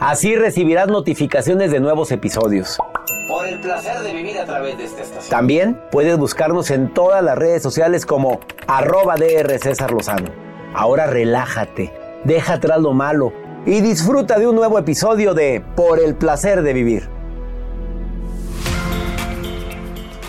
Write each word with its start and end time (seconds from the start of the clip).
Así 0.00 0.36
recibirás 0.36 0.86
notificaciones 0.86 1.72
de 1.72 1.80
nuevos 1.80 2.12
episodios. 2.12 2.78
Por 3.26 3.48
el 3.48 3.60
placer 3.60 3.98
de 3.98 4.12
vivir 4.12 4.38
a 4.38 4.44
través 4.44 4.78
de 4.78 4.84
esta 4.84 5.02
estación. 5.02 5.28
También 5.28 5.80
puedes 5.90 6.16
buscarnos 6.16 6.70
en 6.70 6.94
todas 6.94 7.20
las 7.22 7.36
redes 7.36 7.64
sociales 7.64 8.06
como 8.06 8.38
arroba 8.68 9.16
DR 9.16 9.58
César 9.58 9.90
Lozano. 9.90 10.30
Ahora 10.72 11.08
relájate, 11.08 11.92
deja 12.22 12.54
atrás 12.54 12.80
lo 12.80 12.92
malo 12.92 13.32
y 13.66 13.80
disfruta 13.80 14.38
de 14.38 14.46
un 14.46 14.54
nuevo 14.54 14.78
episodio 14.78 15.34
de 15.34 15.64
Por 15.74 15.98
el 15.98 16.14
placer 16.14 16.62
de 16.62 16.72
vivir. 16.72 17.08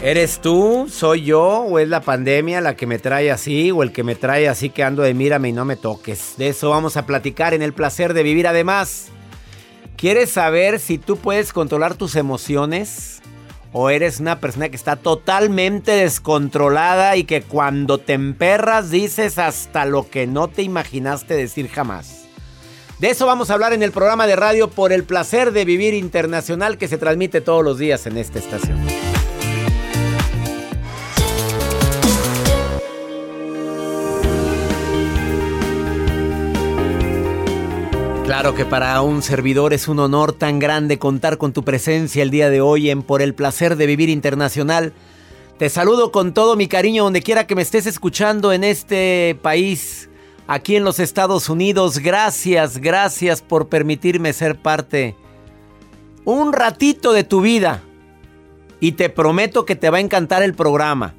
¿Eres 0.02 0.40
tú? 0.40 0.88
¿Soy 0.90 1.26
yo? 1.26 1.60
¿O 1.60 1.78
es 1.78 1.88
la 1.88 2.02
pandemia 2.02 2.60
la 2.60 2.76
que 2.76 2.88
me 2.88 2.98
trae 2.98 3.30
así? 3.30 3.70
¿O 3.70 3.84
el 3.84 3.92
que 3.92 4.04
me 4.04 4.16
trae 4.16 4.50
así 4.50 4.72
que 4.72 4.84
ando 4.84 5.04
de 5.04 5.14
mírame 5.14 5.50
y 5.50 5.54
no 5.54 5.64
me 5.64 5.76
toques? 5.76 6.34
De 6.38 6.48
eso 6.48 6.72
vamos 6.72 6.98
a 6.98 7.06
platicar 7.06 7.54
en 7.54 7.62
el 7.62 7.74
placer 7.74 8.16
de 8.16 8.24
vivir. 8.24 8.48
Además, 8.48 9.12
¿quieres 10.00 10.32
saber 10.32 10.80
si 10.80 10.98
tú 10.98 11.18
puedes 11.18 11.52
controlar 11.52 11.96
tus 11.96 12.16
emociones? 12.16 13.22
¿O 13.72 13.92
eres 13.92 14.20
una 14.20 14.40
persona 14.40 14.70
que 14.70 14.76
está 14.76 14.96
totalmente 14.96 15.92
descontrolada 15.92 17.18
y 17.18 17.26
que 17.26 17.44
cuando 17.44 18.00
te 18.00 18.14
emperras 18.14 18.90
dices 18.90 19.38
hasta 19.38 19.86
lo 19.86 20.10
que 20.10 20.26
no 20.26 20.48
te 20.48 20.64
imaginaste 20.64 21.36
decir 21.36 21.68
jamás? 21.68 22.26
De 22.98 23.12
eso 23.12 23.28
vamos 23.28 23.50
a 23.50 23.54
hablar 23.54 23.74
en 23.74 23.84
el 23.84 23.92
programa 23.92 24.26
de 24.26 24.36
radio 24.36 24.70
por 24.70 24.92
el 24.92 25.04
placer 25.04 25.52
de 25.52 25.66
vivir 25.66 25.94
internacional 25.94 26.78
que 26.78 26.88
se 26.88 26.98
transmite 26.98 27.42
todos 27.42 27.64
los 27.64 27.78
días 27.78 28.08
en 28.08 28.18
esta 28.18 28.40
estación. 28.40 28.80
Claro 38.30 38.54
que 38.54 38.64
para 38.64 39.02
un 39.02 39.24
servidor 39.24 39.74
es 39.74 39.88
un 39.88 39.98
honor 39.98 40.34
tan 40.34 40.60
grande 40.60 41.00
contar 41.00 41.40
con 41.40 41.52
tu 41.52 41.64
presencia 41.64 42.22
el 42.22 42.30
día 42.30 42.52
de 42.52 42.62
hoy 42.62 42.92
en 42.92 43.02
Por 43.02 43.24
el 43.24 43.34
placer 43.34 43.76
de 43.76 43.88
vivir 43.88 44.08
internacional. 44.08 44.94
Te 45.58 45.68
saludo 45.68 46.12
con 46.12 46.36
todo 46.36 46.56
mi 46.56 46.68
cariño 46.68 47.06
donde 47.06 47.24
quiera 47.24 47.48
que 47.48 47.56
me 47.56 47.64
estés 47.64 47.88
escuchando 47.88 48.54
en 48.54 48.64
este 48.64 49.36
país, 49.42 50.12
aquí 50.46 50.76
en 50.76 50.84
los 50.84 51.00
Estados 51.00 51.50
Unidos. 51.50 51.98
Gracias, 51.98 52.78
gracias 52.78 53.42
por 53.42 53.68
permitirme 53.68 54.32
ser 54.32 54.62
parte 54.62 55.16
un 56.24 56.54
ratito 56.54 57.14
de 57.14 57.24
tu 57.24 57.42
vida. 57.42 57.82
Y 58.80 58.92
te 58.92 59.10
prometo 59.10 59.66
que 59.66 59.76
te 59.76 59.90
va 59.90 59.98
a 59.98 60.02
encantar 60.02 60.44
el 60.44 60.54
programa. 60.54 61.16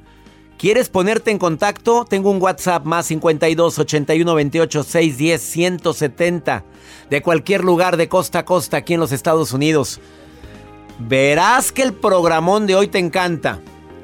¿Quieres 0.60 0.90
ponerte 0.90 1.30
en 1.30 1.38
contacto? 1.38 2.04
Tengo 2.04 2.30
un 2.30 2.42
WhatsApp 2.42 2.84
más 2.84 3.06
52 3.06 3.78
81 3.78 4.34
28 4.34 4.82
610 4.82 5.40
170 5.40 6.64
de 7.08 7.22
cualquier 7.22 7.64
lugar 7.64 7.96
de 7.96 8.10
costa 8.10 8.40
a 8.40 8.44
costa 8.44 8.76
aquí 8.76 8.92
en 8.92 9.00
los 9.00 9.10
Estados 9.10 9.54
Unidos. 9.54 10.00
Verás 10.98 11.72
que 11.72 11.80
el 11.80 11.94
programón 11.94 12.66
de 12.66 12.74
hoy 12.74 12.88
te 12.88 12.98
encanta. 12.98 13.62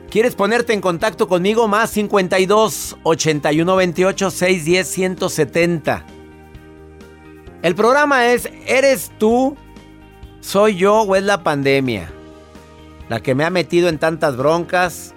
¿Quieres 0.09 0.35
ponerte 0.35 0.73
en 0.73 0.81
contacto 0.81 1.29
conmigo? 1.29 1.69
Más 1.69 1.91
52 1.91 2.97
81 3.03 3.77
28 3.77 4.31
610 4.31 4.89
170. 4.89 6.07
El 7.61 7.75
programa 7.75 8.33
es 8.33 8.49
¿Eres 8.67 9.13
tú? 9.19 9.59
¿Soy 10.41 10.77
yo 10.77 11.03
o 11.03 11.17
es 11.17 11.23
la 11.23 11.43
pandemia? 11.43 12.11
La 13.11 13.21
que 13.21 13.35
me 13.35 13.45
ha 13.45 13.51
metido 13.51 13.91
en 13.91 13.99
tantas 13.99 14.39
broncas, 14.39 15.13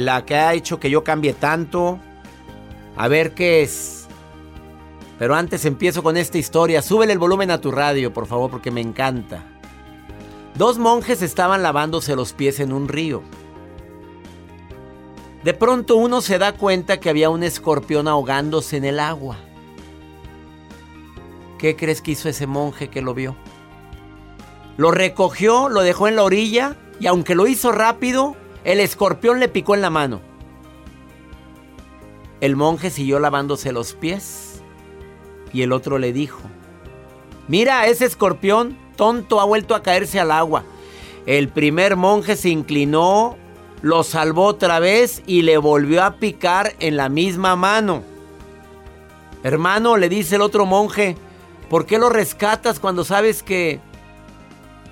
la 0.00 0.24
que 0.24 0.36
ha 0.36 0.54
hecho 0.54 0.80
que 0.80 0.90
yo 0.90 1.04
cambie 1.04 1.32
tanto. 1.34 1.98
A 2.96 3.08
ver 3.08 3.34
qué 3.34 3.62
es. 3.62 4.06
Pero 5.18 5.34
antes 5.34 5.64
empiezo 5.64 6.02
con 6.02 6.16
esta 6.16 6.38
historia. 6.38 6.82
Súbele 6.82 7.12
el 7.12 7.18
volumen 7.18 7.50
a 7.50 7.60
tu 7.60 7.70
radio, 7.70 8.12
por 8.12 8.26
favor, 8.26 8.50
porque 8.50 8.70
me 8.70 8.80
encanta. 8.80 9.44
Dos 10.56 10.78
monjes 10.78 11.22
estaban 11.22 11.62
lavándose 11.62 12.16
los 12.16 12.32
pies 12.32 12.60
en 12.60 12.72
un 12.72 12.88
río. 12.88 13.22
De 15.44 15.54
pronto 15.54 15.96
uno 15.96 16.20
se 16.20 16.38
da 16.38 16.52
cuenta 16.52 17.00
que 17.00 17.10
había 17.10 17.30
un 17.30 17.42
escorpión 17.42 18.06
ahogándose 18.06 18.76
en 18.76 18.84
el 18.84 19.00
agua. 19.00 19.36
¿Qué 21.58 21.74
crees 21.76 22.00
que 22.00 22.12
hizo 22.12 22.28
ese 22.28 22.46
monje 22.46 22.88
que 22.88 23.02
lo 23.02 23.14
vio? 23.14 23.36
Lo 24.76 24.90
recogió, 24.90 25.68
lo 25.68 25.82
dejó 25.82 26.08
en 26.08 26.16
la 26.16 26.24
orilla 26.24 26.76
y 27.00 27.06
aunque 27.06 27.34
lo 27.34 27.46
hizo 27.46 27.72
rápido, 27.72 28.36
el 28.64 28.80
escorpión 28.80 29.40
le 29.40 29.48
picó 29.48 29.74
en 29.74 29.82
la 29.82 29.90
mano. 29.90 30.20
El 32.40 32.56
monje 32.56 32.90
siguió 32.90 33.20
lavándose 33.20 33.72
los 33.72 33.94
pies 33.94 34.62
y 35.52 35.62
el 35.62 35.72
otro 35.72 35.98
le 35.98 36.12
dijo, 36.12 36.40
mira, 37.48 37.86
ese 37.86 38.04
escorpión 38.04 38.76
tonto 38.96 39.40
ha 39.40 39.44
vuelto 39.44 39.74
a 39.74 39.82
caerse 39.82 40.18
al 40.18 40.32
agua. 40.32 40.64
El 41.26 41.48
primer 41.48 41.96
monje 41.96 42.36
se 42.36 42.48
inclinó 42.48 43.36
lo 43.82 44.04
salvó 44.04 44.44
otra 44.44 44.78
vez 44.78 45.22
y 45.26 45.42
le 45.42 45.58
volvió 45.58 46.04
a 46.04 46.14
picar 46.14 46.74
en 46.78 46.96
la 46.96 47.08
misma 47.08 47.56
mano. 47.56 48.04
Hermano, 49.42 49.96
le 49.96 50.08
dice 50.08 50.36
el 50.36 50.42
otro 50.42 50.66
monje, 50.66 51.16
¿por 51.68 51.84
qué 51.84 51.98
lo 51.98 52.08
rescatas 52.08 52.78
cuando 52.78 53.04
sabes 53.04 53.42
que, 53.42 53.80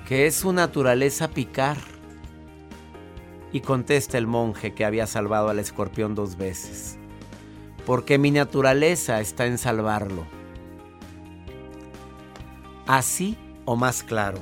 que 0.08 0.26
es 0.26 0.34
su 0.34 0.52
naturaleza 0.52 1.28
picar? 1.28 1.76
Y 3.52 3.60
contesta 3.60 4.18
el 4.18 4.26
monje 4.26 4.74
que 4.74 4.84
había 4.84 5.06
salvado 5.06 5.48
al 5.48 5.58
escorpión 5.58 6.14
dos 6.14 6.36
veces, 6.36 6.98
porque 7.84 8.18
mi 8.18 8.30
naturaleza 8.30 9.20
está 9.20 9.46
en 9.46 9.58
salvarlo. 9.58 10.24
Así 12.86 13.36
o 13.64 13.76
más 13.76 14.02
claro. 14.02 14.38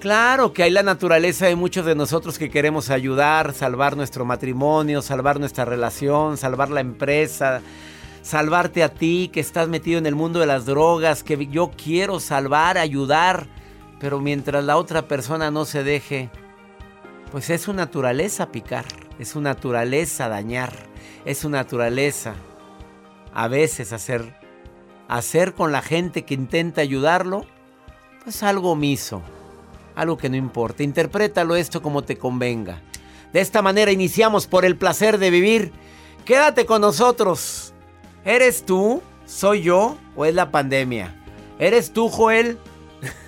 Claro 0.00 0.52
que 0.52 0.62
hay 0.62 0.70
la 0.70 0.82
naturaleza 0.82 1.46
de 1.46 1.56
muchos 1.56 1.86
de 1.86 1.94
nosotros 1.94 2.38
que 2.38 2.50
queremos 2.50 2.90
ayudar, 2.90 3.54
salvar 3.54 3.96
nuestro 3.96 4.24
matrimonio, 4.24 5.02
salvar 5.02 5.40
nuestra 5.40 5.64
relación, 5.64 6.36
salvar 6.36 6.70
la 6.70 6.80
empresa, 6.80 7.62
salvarte 8.22 8.82
a 8.82 8.92
ti 8.92 9.30
que 9.32 9.40
estás 9.40 9.68
metido 9.68 9.98
en 9.98 10.06
el 10.06 10.14
mundo 10.14 10.38
de 10.38 10.46
las 10.46 10.66
drogas, 10.66 11.22
que 11.22 11.46
yo 11.46 11.70
quiero 11.82 12.20
salvar, 12.20 12.76
ayudar, 12.76 13.46
pero 13.98 14.20
mientras 14.20 14.62
la 14.64 14.76
otra 14.76 15.08
persona 15.08 15.50
no 15.50 15.64
se 15.64 15.82
deje, 15.82 16.30
pues 17.30 17.50
es 17.50 17.62
su 17.62 17.72
naturaleza 17.72 18.52
picar, 18.52 18.84
es 19.18 19.28
su 19.28 19.40
naturaleza 19.40 20.28
dañar, 20.28 20.72
es 21.24 21.38
su 21.38 21.48
naturaleza 21.48 22.34
a 23.34 23.48
veces 23.48 23.92
hacer 23.92 24.34
hacer 25.08 25.54
con 25.54 25.72
la 25.72 25.82
gente 25.82 26.24
que 26.24 26.34
intenta 26.34 26.80
ayudarlo, 26.80 27.46
pues 28.24 28.42
algo 28.42 28.72
omiso, 28.72 29.22
algo 29.94 30.16
que 30.16 30.28
no 30.28 30.36
importa. 30.36 30.82
Interprétalo 30.82 31.56
esto 31.56 31.82
como 31.82 32.02
te 32.02 32.18
convenga. 32.18 32.82
De 33.32 33.40
esta 33.40 33.62
manera 33.62 33.92
iniciamos 33.92 34.46
por 34.46 34.64
el 34.64 34.76
placer 34.76 35.18
de 35.18 35.30
vivir. 35.30 35.72
Quédate 36.24 36.66
con 36.66 36.80
nosotros. 36.80 37.72
¿Eres 38.24 38.64
tú? 38.64 39.02
¿Soy 39.26 39.62
yo? 39.62 39.96
¿O 40.16 40.24
es 40.24 40.34
la 40.34 40.50
pandemia? 40.50 41.14
¿Eres 41.58 41.92
tú, 41.92 42.08
Joel? 42.08 42.58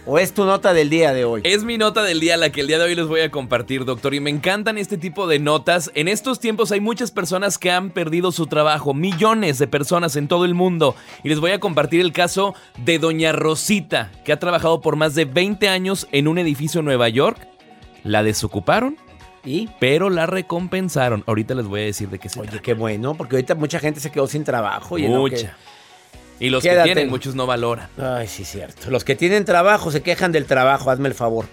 ¿O 0.06 0.18
es 0.18 0.32
tu 0.32 0.44
nota 0.46 0.72
del 0.72 0.88
día 0.88 1.12
de 1.12 1.24
hoy? 1.26 1.42
Es 1.44 1.64
mi 1.64 1.76
nota 1.76 2.02
del 2.02 2.18
día 2.20 2.36
la 2.38 2.50
que 2.50 2.62
el 2.62 2.66
día 2.66 2.78
de 2.78 2.84
hoy 2.84 2.94
les 2.94 3.06
voy 3.06 3.20
a 3.20 3.30
compartir, 3.30 3.84
doctor. 3.84 4.14
Y 4.14 4.20
me 4.20 4.30
encantan 4.30 4.78
este 4.78 4.96
tipo 4.96 5.26
de 5.26 5.38
notas. 5.38 5.90
En 5.94 6.08
estos 6.08 6.40
tiempos 6.40 6.72
hay 6.72 6.80
muchas 6.80 7.10
personas 7.10 7.58
que 7.58 7.70
han 7.70 7.90
perdido 7.90 8.32
su 8.32 8.46
trabajo, 8.46 8.94
millones 8.94 9.58
de 9.58 9.66
personas 9.66 10.16
en 10.16 10.26
todo 10.26 10.46
el 10.46 10.54
mundo. 10.54 10.96
Y 11.22 11.28
les 11.28 11.40
voy 11.40 11.50
a 11.50 11.60
compartir 11.60 12.00
el 12.00 12.12
caso 12.12 12.54
de 12.78 12.98
doña 12.98 13.32
Rosita, 13.32 14.10
que 14.24 14.32
ha 14.32 14.38
trabajado 14.38 14.80
por 14.80 14.96
más 14.96 15.14
de 15.14 15.26
20 15.26 15.68
años 15.68 16.08
en 16.12 16.26
un 16.28 16.38
edificio 16.38 16.78
en 16.80 16.86
Nueva 16.86 17.10
York. 17.10 17.46
La 18.04 18.22
desocuparon 18.22 18.96
¿Y? 19.44 19.68
pero 19.78 20.08
la 20.08 20.24
recompensaron. 20.26 21.22
Ahorita 21.26 21.54
les 21.54 21.66
voy 21.66 21.82
a 21.82 21.84
decir 21.84 22.08
de 22.08 22.18
qué 22.18 22.28
se 22.30 22.40
Oye, 22.40 22.48
trata. 22.48 22.62
qué 22.62 22.72
bueno, 22.74 23.14
porque 23.14 23.36
ahorita 23.36 23.54
mucha 23.56 23.78
gente 23.78 24.00
se 24.00 24.10
quedó 24.10 24.26
sin 24.26 24.44
trabajo. 24.44 24.96
Y 24.98 25.04
en 25.04 25.12
lo 25.14 25.24
que- 25.26 25.36
Mucha. 25.36 25.56
Y 26.40 26.50
los 26.50 26.62
Quédate. 26.62 26.88
que 26.90 26.94
tienen, 26.94 27.10
muchos 27.10 27.34
no 27.34 27.46
valoran. 27.46 27.88
Ay, 27.98 28.28
sí, 28.28 28.44
cierto. 28.44 28.90
Los 28.90 29.04
que 29.04 29.16
tienen 29.16 29.44
trabajo 29.44 29.90
se 29.90 30.02
quejan 30.02 30.32
del 30.32 30.46
trabajo, 30.46 30.90
hazme 30.90 31.08
el 31.08 31.14
favor. 31.14 31.46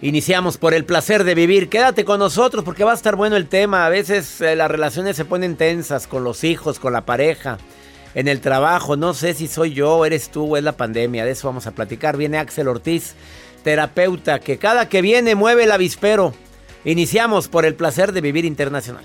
Iniciamos 0.00 0.58
por 0.58 0.74
el 0.74 0.84
placer 0.84 1.22
de 1.22 1.36
vivir. 1.36 1.68
Quédate 1.68 2.04
con 2.04 2.18
nosotros 2.18 2.64
porque 2.64 2.82
va 2.82 2.90
a 2.90 2.94
estar 2.96 3.14
bueno 3.14 3.36
el 3.36 3.46
tema. 3.46 3.86
A 3.86 3.88
veces 3.88 4.40
eh, 4.40 4.56
las 4.56 4.68
relaciones 4.68 5.14
se 5.16 5.24
ponen 5.24 5.56
tensas 5.56 6.08
con 6.08 6.24
los 6.24 6.42
hijos, 6.42 6.80
con 6.80 6.92
la 6.92 7.06
pareja, 7.06 7.58
en 8.16 8.26
el 8.26 8.40
trabajo. 8.40 8.96
No 8.96 9.14
sé 9.14 9.32
si 9.34 9.46
soy 9.46 9.74
yo, 9.74 10.04
eres 10.04 10.30
tú 10.30 10.54
o 10.54 10.56
es 10.56 10.64
la 10.64 10.72
pandemia. 10.72 11.24
De 11.24 11.30
eso 11.30 11.46
vamos 11.46 11.68
a 11.68 11.70
platicar. 11.70 12.16
Viene 12.16 12.38
Axel 12.38 12.66
Ortiz, 12.66 13.14
terapeuta, 13.62 14.40
que 14.40 14.58
cada 14.58 14.88
que 14.88 15.02
viene 15.02 15.36
mueve 15.36 15.64
el 15.64 15.70
avispero. 15.70 16.34
Iniciamos 16.84 17.46
por 17.46 17.64
el 17.64 17.76
placer 17.76 18.10
de 18.10 18.20
vivir 18.22 18.44
internacional. 18.44 19.04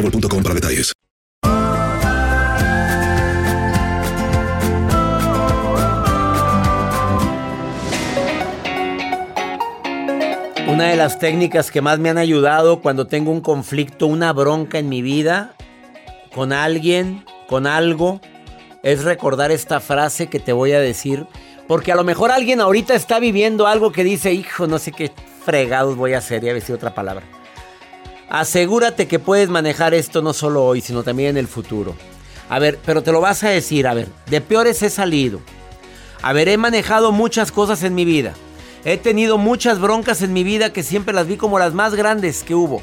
para 0.00 0.54
detalles. 0.54 0.92
Una 10.68 10.90
de 10.90 10.96
las 10.96 11.18
técnicas 11.18 11.70
que 11.70 11.80
más 11.80 11.98
me 11.98 12.10
han 12.10 12.18
ayudado 12.18 12.80
cuando 12.80 13.06
tengo 13.06 13.32
un 13.32 13.40
conflicto, 13.40 14.06
una 14.06 14.32
bronca 14.32 14.78
en 14.78 14.88
mi 14.88 15.02
vida, 15.02 15.54
con 16.34 16.52
alguien, 16.52 17.24
con 17.48 17.66
algo, 17.66 18.20
es 18.82 19.02
recordar 19.02 19.50
esta 19.50 19.80
frase 19.80 20.28
que 20.28 20.38
te 20.38 20.52
voy 20.52 20.72
a 20.72 20.80
decir. 20.80 21.26
Porque 21.66 21.90
a 21.90 21.96
lo 21.96 22.04
mejor 22.04 22.30
alguien 22.30 22.60
ahorita 22.60 22.94
está 22.94 23.18
viviendo 23.18 23.66
algo 23.66 23.92
que 23.92 24.04
dice, 24.04 24.32
hijo, 24.32 24.66
no 24.66 24.78
sé 24.78 24.92
qué 24.92 25.10
fregados 25.44 25.96
voy 25.96 26.12
a 26.12 26.18
hacer, 26.18 26.42
ya 26.44 26.54
decir 26.54 26.74
otra 26.74 26.94
palabra. 26.94 27.37
Asegúrate 28.28 29.08
que 29.08 29.18
puedes 29.18 29.48
manejar 29.48 29.94
esto 29.94 30.22
no 30.22 30.32
solo 30.32 30.64
hoy, 30.64 30.80
sino 30.80 31.02
también 31.02 31.30
en 31.30 31.36
el 31.38 31.48
futuro. 31.48 31.94
A 32.48 32.58
ver, 32.58 32.78
pero 32.84 33.02
te 33.02 33.12
lo 33.12 33.20
vas 33.20 33.42
a 33.44 33.48
decir, 33.48 33.86
a 33.86 33.94
ver, 33.94 34.08
de 34.26 34.40
peores 34.40 34.82
he 34.82 34.90
salido. 34.90 35.40
A 36.22 36.32
ver, 36.32 36.48
he 36.48 36.56
manejado 36.56 37.12
muchas 37.12 37.52
cosas 37.52 37.82
en 37.82 37.94
mi 37.94 38.04
vida. 38.04 38.34
He 38.84 38.96
tenido 38.96 39.38
muchas 39.38 39.80
broncas 39.80 40.22
en 40.22 40.32
mi 40.32 40.44
vida 40.44 40.72
que 40.72 40.82
siempre 40.82 41.14
las 41.14 41.26
vi 41.26 41.36
como 41.36 41.58
las 41.58 41.74
más 41.74 41.94
grandes 41.94 42.42
que 42.42 42.54
hubo. 42.54 42.82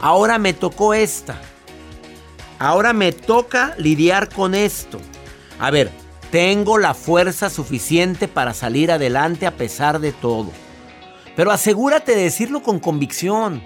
Ahora 0.00 0.38
me 0.38 0.52
tocó 0.52 0.94
esta. 0.94 1.40
Ahora 2.58 2.92
me 2.92 3.12
toca 3.12 3.74
lidiar 3.78 4.28
con 4.28 4.54
esto. 4.54 5.00
A 5.58 5.70
ver, 5.70 5.90
Tengo 6.30 6.78
la 6.78 6.94
fuerza 6.94 7.50
suficiente 7.50 8.28
para 8.28 8.54
salir 8.54 8.92
adelante 8.92 9.46
a 9.46 9.56
pesar 9.56 9.98
de 9.98 10.12
todo. 10.12 10.52
Pero 11.34 11.50
asegúrate 11.50 12.14
de 12.14 12.22
decirlo 12.22 12.62
con 12.62 12.78
convicción. 12.78 13.64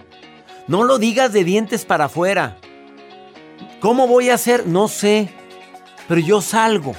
No 0.67 0.85
lo 0.85 0.99
digas 0.99 1.33
de 1.33 1.45
dientes 1.45 1.85
para 1.85 2.07
afuera. 2.07 2.59
¿Cómo 3.81 4.07
voy 4.07 4.31
a 4.31 4.35
hacer? 4.35 4.67
No 4.67 4.89
sé. 4.89 5.29
Pero 6.09 6.21
yo 6.21 6.41
salgo. 6.41 6.95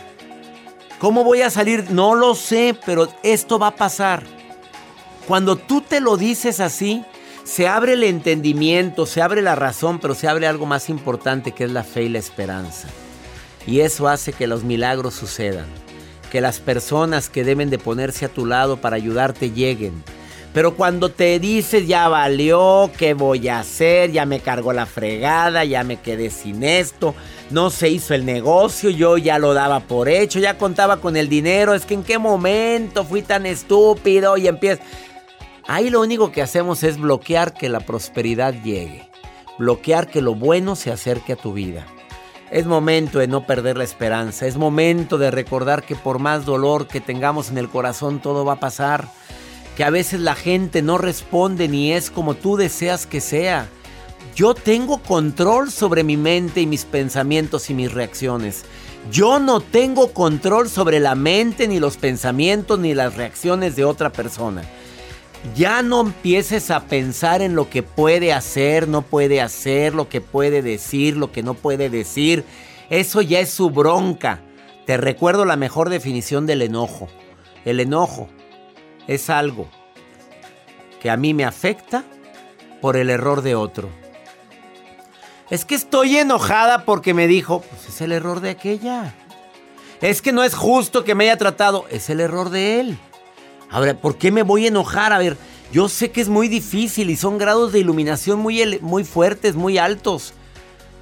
¿Cómo 0.99 1.23
voy 1.23 1.41
a 1.41 1.49
salir? 1.49 1.91
No 1.91 2.15
lo 2.15 2.35
sé, 2.35 2.77
pero 2.85 3.07
esto 3.23 3.59
va 3.59 3.67
a 3.67 3.75
pasar. 3.75 4.23
Cuando 5.27 5.55
tú 5.55 5.81
te 5.81 5.99
lo 5.99 6.15
dices 6.17 6.59
así, 6.59 7.03
se 7.43 7.67
abre 7.67 7.93
el 7.93 8.03
entendimiento, 8.03 9.05
se 9.05 9.21
abre 9.21 9.41
la 9.41 9.55
razón, 9.55 9.99
pero 9.99 10.15
se 10.15 10.27
abre 10.27 10.47
algo 10.47 10.65
más 10.65 10.89
importante 10.89 11.51
que 11.51 11.63
es 11.63 11.71
la 11.71 11.83
fe 11.83 12.03
y 12.03 12.09
la 12.09 12.19
esperanza. 12.19 12.87
Y 13.67 13.81
eso 13.81 14.07
hace 14.07 14.33
que 14.33 14.47
los 14.47 14.63
milagros 14.63 15.15
sucedan, 15.15 15.65
que 16.31 16.41
las 16.41 16.59
personas 16.59 17.29
que 17.29 17.43
deben 17.43 17.69
de 17.69 17.79
ponerse 17.79 18.25
a 18.25 18.29
tu 18.29 18.45
lado 18.45 18.77
para 18.77 18.95
ayudarte 18.95 19.51
lleguen. 19.51 20.03
Pero 20.55 20.73
cuando 20.75 21.09
te 21.09 21.37
dices 21.37 21.85
ya 21.85 22.07
valió, 22.07 22.89
¿qué 22.97 23.13
voy 23.13 23.49
a 23.49 23.59
hacer? 23.59 24.13
Ya 24.13 24.25
me 24.25 24.39
cargó 24.39 24.71
la 24.71 24.85
fregada, 24.85 25.65
ya 25.65 25.83
me 25.83 25.97
quedé 25.97 26.29
sin 26.29 26.63
esto, 26.63 27.13
no 27.49 27.69
se 27.69 27.89
hizo 27.89 28.13
el 28.13 28.25
negocio, 28.25 28.89
yo 28.89 29.17
ya 29.17 29.37
lo 29.37 29.53
daba 29.53 29.81
por 29.81 30.07
hecho, 30.07 30.39
ya 30.39 30.57
contaba 30.57 31.01
con 31.01 31.17
el 31.17 31.27
dinero, 31.27 31.73
es 31.73 31.85
que 31.85 31.95
en 31.95 32.03
qué 32.03 32.19
momento 32.19 33.03
fui 33.03 33.21
tan 33.21 33.45
estúpido 33.45 34.37
y 34.37 34.47
empiezo... 34.47 34.81
Ahí 35.67 35.89
lo 35.89 35.99
único 35.99 36.31
que 36.31 36.41
hacemos 36.41 36.83
es 36.83 36.97
bloquear 36.97 37.53
que 37.53 37.67
la 37.67 37.81
prosperidad 37.81 38.53
llegue, 38.53 39.09
bloquear 39.59 40.07
que 40.07 40.21
lo 40.21 40.35
bueno 40.35 40.77
se 40.77 40.89
acerque 40.89 41.33
a 41.33 41.35
tu 41.35 41.51
vida. 41.51 41.85
Es 42.49 42.65
momento 42.65 43.19
de 43.19 43.27
no 43.27 43.45
perder 43.45 43.75
la 43.75 43.83
esperanza, 43.83 44.45
es 44.45 44.55
momento 44.55 45.17
de 45.17 45.31
recordar 45.31 45.83
que 45.83 45.97
por 45.97 46.19
más 46.19 46.45
dolor 46.45 46.87
que 46.87 47.01
tengamos 47.01 47.49
en 47.49 47.57
el 47.57 47.67
corazón 47.67 48.21
todo 48.21 48.45
va 48.45 48.53
a 48.53 48.59
pasar, 48.61 49.09
que 49.75 49.83
a 49.83 49.89
veces 49.89 50.21
la 50.21 50.35
gente 50.35 50.81
no 50.81 50.97
responde 50.97 51.67
ni 51.67 51.91
es 51.91 52.09
como 52.09 52.35
tú 52.35 52.55
deseas 52.55 53.05
que 53.05 53.19
sea. 53.21 53.67
Yo 54.35 54.53
tengo 54.53 54.99
control 54.99 55.71
sobre 55.71 56.03
mi 56.03 56.17
mente 56.17 56.61
y 56.61 56.65
mis 56.65 56.85
pensamientos 56.85 57.69
y 57.69 57.73
mis 57.73 57.93
reacciones. 57.93 58.63
Yo 59.11 59.39
no 59.39 59.59
tengo 59.59 60.13
control 60.13 60.69
sobre 60.69 60.99
la 60.99 61.15
mente 61.15 61.67
ni 61.67 61.79
los 61.79 61.97
pensamientos 61.97 62.79
ni 62.79 62.93
las 62.93 63.15
reacciones 63.15 63.75
de 63.75 63.85
otra 63.85 64.11
persona. 64.11 64.63
Ya 65.55 65.83
no 65.83 66.01
empieces 66.01 66.71
a 66.71 66.87
pensar 66.87 67.41
en 67.41 67.55
lo 67.55 67.69
que 67.69 67.83
puede 67.83 68.33
hacer, 68.33 68.87
no 68.87 69.03
puede 69.03 69.41
hacer, 69.41 69.93
lo 69.93 70.09
que 70.09 70.21
puede 70.21 70.63
decir, 70.63 71.17
lo 71.17 71.31
que 71.31 71.43
no 71.43 71.53
puede 71.53 71.89
decir. 71.89 72.45
Eso 72.89 73.21
ya 73.21 73.41
es 73.41 73.51
su 73.51 73.69
bronca. 73.69 74.41
Te 74.85 74.97
recuerdo 74.97 75.45
la 75.45 75.55
mejor 75.55 75.89
definición 75.89 76.45
del 76.47 76.63
enojo. 76.63 77.07
El 77.63 77.79
enojo 77.79 78.27
es 79.07 79.29
algo 79.29 79.67
que 81.01 81.09
a 81.09 81.17
mí 81.17 81.33
me 81.33 81.45
afecta 81.45 82.03
por 82.81 82.97
el 82.97 83.09
error 83.09 83.41
de 83.41 83.55
otro. 83.55 83.89
Es 85.49 85.65
que 85.65 85.75
estoy 85.75 86.17
enojada 86.17 86.85
porque 86.85 87.13
me 87.13 87.27
dijo, 87.27 87.61
pues 87.61 87.89
es 87.89 88.01
el 88.01 88.11
error 88.11 88.39
de 88.39 88.49
aquella. 88.49 89.13
Es 90.01 90.21
que 90.21 90.31
no 90.31 90.43
es 90.43 90.55
justo 90.55 91.03
que 91.03 91.15
me 91.15 91.25
haya 91.25 91.37
tratado, 91.37 91.85
es 91.91 92.09
el 92.09 92.19
error 92.19 92.49
de 92.49 92.79
él. 92.79 92.97
Ahora, 93.69 93.93
¿por 93.93 94.17
qué 94.17 94.31
me 94.31 94.43
voy 94.43 94.65
a 94.65 94.69
enojar? 94.69 95.13
A 95.13 95.19
ver, 95.19 95.37
yo 95.71 95.89
sé 95.89 96.11
que 96.11 96.21
es 96.21 96.29
muy 96.29 96.47
difícil 96.47 97.09
y 97.09 97.15
son 97.15 97.37
grados 97.37 97.71
de 97.71 97.79
iluminación 97.79 98.39
muy, 98.39 98.79
muy 98.81 99.03
fuertes, 99.03 99.55
muy 99.55 99.77
altos. 99.77 100.33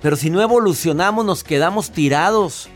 Pero 0.01 0.15
si 0.15 0.29
no 0.29 0.41
evolucionamos, 0.41 1.23
nos 1.23 1.43
quedamos 1.43 1.91
tirados. 1.91 2.69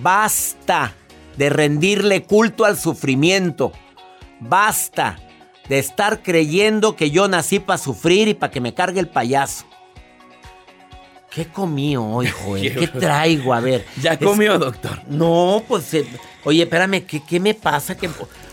Basta 0.00 0.94
de 1.36 1.50
rendirle 1.50 2.22
culto 2.22 2.64
al 2.64 2.78
sufrimiento. 2.78 3.72
Basta 4.40 5.16
de 5.68 5.78
estar 5.78 6.22
creyendo 6.22 6.96
que 6.96 7.10
yo 7.10 7.28
nací 7.28 7.58
para 7.58 7.78
sufrir 7.78 8.28
y 8.28 8.34
para 8.34 8.50
que 8.52 8.60
me 8.60 8.74
cargue 8.74 9.00
el 9.00 9.08
payaso. 9.08 9.64
¿Qué 11.30 11.46
comí 11.46 11.96
hoy, 11.96 12.28
Joel? 12.28 12.74
¿Qué 12.78 12.86
traigo? 12.88 13.52
A 13.52 13.60
ver. 13.60 13.84
¿Ya 14.00 14.18
comió, 14.18 14.58
doctor? 14.58 15.02
No, 15.06 15.62
pues. 15.68 15.92
eh, 15.94 16.06
oye, 16.46 16.62
espérame, 16.62 17.04
¿qué, 17.04 17.20
qué 17.28 17.40
me 17.40 17.54
pasa? 17.54 17.96
Que 17.96 18.08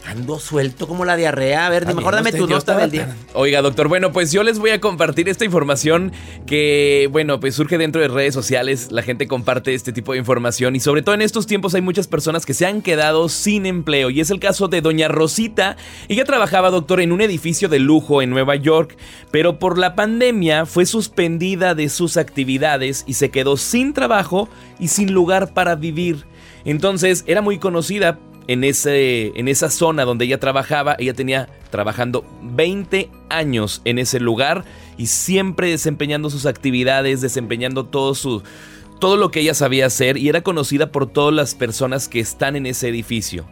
ando 0.06 0.40
suelto 0.40 0.88
como 0.88 1.06
la 1.06 1.16
diarrea. 1.16 1.68
A 1.68 1.70
ver, 1.70 1.86
También 1.86 1.98
mejor 1.98 2.16
dame 2.16 2.30
usted, 2.30 2.40
tu 2.40 2.48
nota 2.48 2.76
del 2.76 2.92
día. 2.92 3.16
Oiga, 3.34 3.62
doctor, 3.62 3.88
bueno, 3.88 4.12
pues 4.12 4.32
yo 4.32 4.44
les 4.44 4.60
voy 4.60 4.72
a 4.72 4.82
compartir 4.82 5.30
esta 5.30 5.46
información 5.46 6.12
que, 6.46 7.08
bueno, 7.12 7.40
pues 7.40 7.56
surge 7.56 7.78
dentro 7.78 8.02
de 8.02 8.08
redes 8.08 8.34
sociales. 8.34 8.92
La 8.92 9.04
gente 9.04 9.28
comparte 9.28 9.74
este 9.76 9.94
tipo 9.94 10.14
de 10.14 10.18
información 10.18 10.76
y 10.76 10.80
sobre 10.80 11.04
todo 11.04 11.16
en 11.16 11.22
estos 11.22 11.46
tiempos 11.46 11.76
hay 11.76 11.82
muchas 11.82 12.08
personas 12.08 12.46
que 12.46 12.54
se 12.54 12.66
han 12.66 12.82
quedado 12.82 13.30
sin 13.30 13.66
empleo. 13.66 14.10
Y 14.10 14.22
es 14.22 14.32
el 14.32 14.40
caso 14.40 14.68
de 14.68 14.82
doña 14.82 15.08
Rosita. 15.08 15.78
Ella 16.10 16.26
trabajaba, 16.26 16.72
doctor, 16.72 17.00
en 17.00 17.12
un 17.12 17.22
edificio 17.22 17.70
de 17.70 17.78
lujo 17.78 18.22
en 18.24 18.32
Nueva 18.32 18.56
York, 18.56 18.98
pero 19.30 19.60
por 19.60 19.78
la 19.78 19.96
pandemia 19.96 20.66
fue 20.66 20.88
suspendida 20.88 21.76
de 21.76 21.90
sus 21.90 22.18
actividades 22.18 23.04
y 23.06 23.14
se 23.14 23.30
quedó 23.30 23.56
sin 23.56 23.94
trabajo 23.94 24.50
y 24.80 24.88
sin 24.88 25.14
lugar 25.14 25.54
para 25.54 25.76
vivir. 25.76 26.26
Entonces 26.66 27.24
era 27.28 27.42
muy 27.42 27.60
conocida 27.60 28.20
en, 28.48 28.64
ese, 28.64 29.38
en 29.40 29.48
esa 29.48 29.70
zona 29.70 30.06
donde 30.06 30.26
ella 30.26 30.40
trabajaba. 30.40 30.96
Ella 31.00 31.14
tenía 31.14 31.50
trabajando 31.70 32.26
20 32.42 33.10
años 33.30 33.82
en 33.86 34.00
ese 34.00 34.20
lugar 34.20 34.64
y 34.98 35.08
siempre 35.08 35.70
desempeñando 35.70 36.30
sus 36.30 36.46
actividades, 36.46 37.22
desempeñando 37.22 37.86
todo 37.86 38.16
su... 38.16 38.44
Todo 39.00 39.18
lo 39.18 39.32
que 39.32 39.42
ella 39.42 39.54
sabía 39.54 39.88
hacer 39.88 40.16
y 40.18 40.30
era 40.30 40.44
conocida 40.44 40.92
por 40.92 41.08
todas 41.08 41.34
las 41.34 41.56
personas 41.56 42.08
que 42.08 42.22
están 42.22 42.56
en 42.56 42.66
ese 42.66 42.88
edificio. 42.88 43.46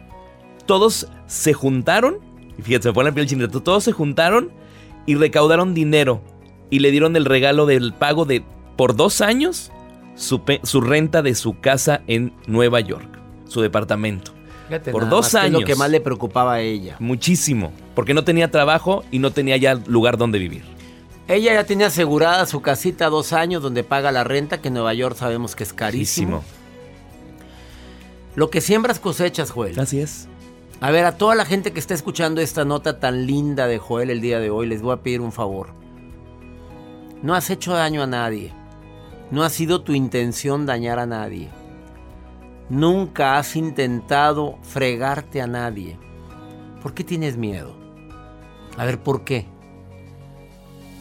Todos 0.64 1.08
se 1.26 1.52
juntaron, 1.52 2.20
y 2.58 2.62
fíjate, 2.62 2.84
se 2.84 2.92
pone 2.94 3.10
la 3.10 3.14
piel 3.14 3.50
todos 3.50 3.84
se 3.84 3.92
juntaron 3.92 4.50
y 5.04 5.16
recaudaron 5.16 5.74
dinero 5.74 6.22
y 6.70 6.78
le 6.78 6.90
dieron 6.90 7.16
el 7.16 7.26
regalo 7.26 7.66
del 7.66 7.92
pago 7.92 8.24
de 8.24 8.42
por 8.76 8.96
dos 8.96 9.20
años 9.20 9.70
su, 10.14 10.80
renta 10.80 11.22
de 11.22 11.34
su 11.34 11.58
casa 11.60 12.02
en 12.06 12.32
Nueva 12.46 12.80
York, 12.80 13.18
su 13.46 13.60
departamento. 13.60 14.32
Fíjate 14.68 14.92
por 14.92 15.02
nada 15.02 15.16
dos 15.16 15.34
años. 15.34 15.54
Es 15.54 15.60
lo 15.60 15.66
que 15.66 15.76
más 15.76 15.90
le 15.90 16.00
preocupaba 16.00 16.54
a 16.54 16.60
ella. 16.60 16.96
Muchísimo, 16.98 17.72
porque 17.94 18.14
no 18.14 18.24
tenía 18.24 18.50
trabajo 18.50 19.04
y 19.10 19.18
no 19.18 19.30
tenía 19.32 19.56
ya 19.56 19.74
lugar 19.74 20.16
donde 20.16 20.38
vivir. 20.38 20.64
Ella 21.28 21.54
ya 21.54 21.64
tenía 21.64 21.86
asegurada 21.86 22.46
su 22.46 22.62
casita 22.62 23.08
dos 23.08 23.32
años 23.32 23.62
donde 23.62 23.84
paga 23.84 24.12
la 24.12 24.24
renta, 24.24 24.60
que 24.60 24.68
en 24.68 24.74
Nueva 24.74 24.94
York 24.94 25.16
sabemos 25.16 25.54
que 25.54 25.62
es 25.62 25.72
carísimo. 25.72 26.42
Lo 28.34 28.50
que 28.50 28.60
siembras 28.60 28.98
cosechas, 28.98 29.50
Joel. 29.50 29.78
Así 29.78 30.00
es. 30.00 30.28
A 30.80 30.90
ver, 30.90 31.04
a 31.04 31.16
toda 31.16 31.34
la 31.34 31.44
gente 31.44 31.72
que 31.72 31.78
está 31.78 31.94
escuchando 31.94 32.40
esta 32.40 32.64
nota 32.64 32.98
tan 32.98 33.26
linda 33.26 33.66
de 33.66 33.78
Joel 33.78 34.10
el 34.10 34.20
día 34.20 34.40
de 34.40 34.50
hoy, 34.50 34.66
les 34.66 34.82
voy 34.82 34.94
a 34.94 34.96
pedir 34.96 35.20
un 35.20 35.30
favor. 35.30 35.68
No 37.22 37.34
has 37.34 37.50
hecho 37.50 37.72
daño 37.72 38.02
a 38.02 38.06
nadie. 38.06 38.52
No 39.32 39.44
ha 39.44 39.48
sido 39.48 39.80
tu 39.80 39.94
intención 39.94 40.66
dañar 40.66 40.98
a 40.98 41.06
nadie. 41.06 41.48
Nunca 42.68 43.38
has 43.38 43.56
intentado 43.56 44.58
fregarte 44.60 45.40
a 45.40 45.46
nadie. 45.46 45.96
¿Por 46.82 46.92
qué 46.92 47.02
tienes 47.02 47.38
miedo? 47.38 47.74
A 48.76 48.84
ver, 48.84 49.00
¿por 49.00 49.24
qué? 49.24 49.46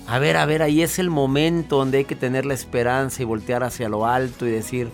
A 0.07 0.17
ver, 0.17 0.37
a 0.37 0.45
ver, 0.45 0.61
ahí 0.61 0.81
es 0.81 0.97
el 0.97 1.09
momento 1.09 1.75
donde 1.75 1.97
hay 1.97 2.05
que 2.05 2.15
tener 2.15 2.45
la 2.45 2.53
esperanza 2.53 3.21
y 3.21 3.25
voltear 3.25 3.63
hacia 3.63 3.89
lo 3.89 4.05
alto 4.05 4.47
y 4.47 4.51
decir, 4.51 4.87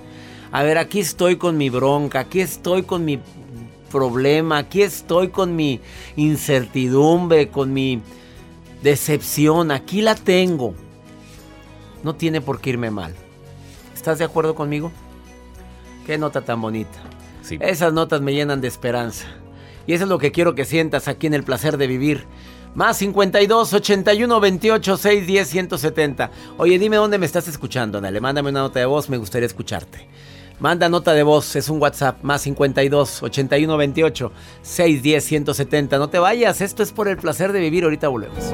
a 0.51 0.63
ver, 0.63 0.79
aquí 0.79 0.99
estoy 0.99 1.35
con 1.35 1.57
mi 1.57 1.69
bronca, 1.69 2.21
aquí 2.21 2.41
estoy 2.41 2.83
con 2.83 3.05
mi 3.05 3.19
problema, 3.91 4.57
aquí 4.57 4.81
estoy 4.81 5.27
con 5.27 5.55
mi 5.55 5.79
incertidumbre, 6.15 7.49
con 7.49 7.71
mi 7.71 8.01
decepción, 8.81 9.69
aquí 9.69 10.01
la 10.01 10.15
tengo. 10.15 10.73
No 12.01 12.15
tiene 12.15 12.41
por 12.41 12.59
qué 12.59 12.71
irme 12.71 12.89
mal. 12.89 13.13
¿Estás 13.97 14.19
de 14.19 14.25
acuerdo 14.25 14.53
conmigo? 14.53 14.91
Qué 16.05 16.19
nota 16.19 16.41
tan 16.41 16.61
bonita. 16.61 16.99
Sí. 17.41 17.57
Esas 17.59 17.91
notas 17.91 18.21
me 18.21 18.31
llenan 18.31 18.61
de 18.61 18.67
esperanza. 18.67 19.25
Y 19.87 19.93
eso 19.93 20.03
es 20.03 20.09
lo 20.09 20.19
que 20.19 20.31
quiero 20.31 20.53
que 20.53 20.65
sientas 20.65 21.07
aquí 21.07 21.25
en 21.25 21.33
el 21.33 21.43
placer 21.43 21.77
de 21.77 21.87
vivir. 21.87 22.25
Más 22.75 22.97
52 22.97 23.73
81 23.73 24.39
28 24.39 24.97
6 24.97 25.27
10 25.27 25.47
170. 25.49 26.31
Oye, 26.57 26.77
dime 26.77 26.97
dónde 26.97 27.17
me 27.17 27.25
estás 27.25 27.47
escuchando. 27.47 27.99
Dale, 27.99 28.21
mándame 28.21 28.51
una 28.51 28.59
nota 28.59 28.79
de 28.79 28.85
voz, 28.85 29.09
me 29.09 29.17
gustaría 29.17 29.47
escucharte. 29.47 30.07
Manda 30.59 30.89
nota 30.89 31.13
de 31.13 31.23
voz, 31.23 31.55
es 31.55 31.67
un 31.67 31.81
WhatsApp, 31.81 32.21
más 32.21 32.43
52 32.43 33.23
81 33.23 33.77
28 33.77 34.31
6 34.61 35.01
10 35.01 35.23
170. 35.23 35.97
No 35.97 36.09
te 36.09 36.19
vayas, 36.19 36.61
esto 36.61 36.83
es 36.83 36.91
por 36.91 37.07
el 37.07 37.17
placer 37.17 37.51
de 37.51 37.61
vivir. 37.61 37.83
Ahorita 37.83 38.09
volvemos. 38.09 38.53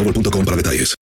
boostmobile.com 0.03 0.45
para 0.45 0.57
detalles. 0.57 0.95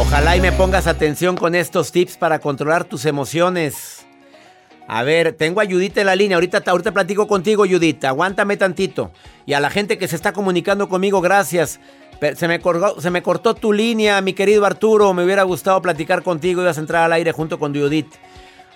Ojalá 0.00 0.36
y 0.36 0.40
me 0.40 0.52
pongas 0.52 0.86
atención 0.86 1.36
con 1.36 1.54
estos 1.54 1.92
tips 1.92 2.16
para 2.16 2.38
controlar 2.38 2.84
tus 2.84 3.04
emociones. 3.04 4.06
A 4.90 5.02
ver, 5.02 5.34
tengo 5.34 5.60
a 5.60 5.66
Judith 5.66 5.98
en 5.98 6.06
la 6.06 6.16
línea. 6.16 6.38
Ahorita, 6.38 6.62
ahorita 6.64 6.92
platico 6.92 7.28
contigo, 7.28 7.66
Judith. 7.68 8.02
Aguántame 8.06 8.56
tantito. 8.56 9.12
Y 9.44 9.52
a 9.52 9.60
la 9.60 9.68
gente 9.68 9.98
que 9.98 10.08
se 10.08 10.16
está 10.16 10.32
comunicando 10.32 10.88
conmigo, 10.88 11.20
gracias. 11.20 11.78
Se 12.34 12.48
me 13.10 13.22
cortó 13.22 13.54
tu 13.54 13.72
línea, 13.72 14.20
mi 14.20 14.32
querido 14.32 14.66
Arturo. 14.66 15.14
Me 15.14 15.24
hubiera 15.24 15.44
gustado 15.44 15.80
platicar 15.80 16.22
contigo. 16.22 16.62
Ibas 16.62 16.76
a 16.76 16.80
entrar 16.80 17.04
al 17.04 17.12
aire 17.12 17.32
junto 17.32 17.58
con 17.58 17.74
Judith. 17.74 18.12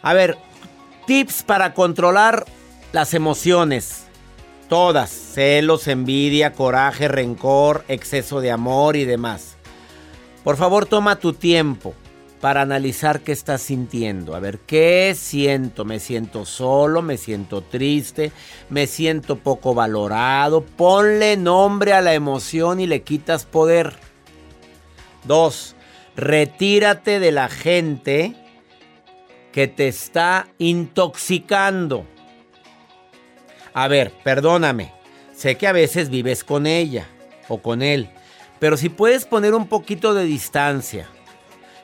A 0.01 0.15
ver, 0.15 0.39
tips 1.07 1.43
para 1.43 1.75
controlar 1.75 2.45
las 2.93 3.15
emociones. 3.15 4.07
Todas. 4.69 5.11
Celos, 5.11 5.89
envidia, 5.89 6.53
coraje, 6.53 7.09
rencor, 7.09 7.85
exceso 7.89 8.41
de 8.41 8.51
amor 8.51 8.97
y 8.97 9.05
demás. 9.05 9.57
Por 10.45 10.57
favor, 10.57 10.87
toma 10.87 11.17
tu 11.17 11.33
tiempo 11.33 11.95
para 12.43 12.63
analizar 12.63 13.21
qué 13.21 13.31
estás 13.31 13.63
sintiendo. 13.63 14.35
A 14.35 14.41
ver, 14.41 14.59
¿qué 14.59 15.15
siento? 15.17 15.85
¿Me 15.85 16.01
siento 16.01 16.45
solo? 16.45 17.01
¿Me 17.01 17.17
siento 17.17 17.61
triste? 17.63 18.33
¿Me 18.69 18.89
siento 18.89 19.37
poco 19.39 19.75
valorado? 19.75 20.65
Ponle 20.65 21.37
nombre 21.37 21.93
a 21.93 22.01
la 22.01 22.15
emoción 22.15 22.81
y 22.81 22.89
le 22.89 23.03
quitas 23.03 23.45
poder. 23.45 23.95
Dos, 25.23 25.77
retírate 26.17 27.21
de 27.21 27.31
la 27.31 27.49
gente 27.49 28.35
que 29.53 29.69
te 29.69 29.87
está 29.87 30.49
intoxicando. 30.59 32.05
A 33.73 33.87
ver, 33.87 34.13
perdóname. 34.25 34.93
Sé 35.33 35.57
que 35.57 35.69
a 35.69 35.73
veces 35.73 36.11
vives 36.11 36.43
con 36.43 36.67
ella 36.67 37.07
o 37.47 37.59
con 37.59 37.83
él. 37.83 38.11
Pero 38.59 38.77
si 38.77 38.89
puedes 38.89 39.27
poner 39.27 39.55
un 39.55 39.69
poquito 39.69 40.13
de 40.13 40.25
distancia. 40.25 41.09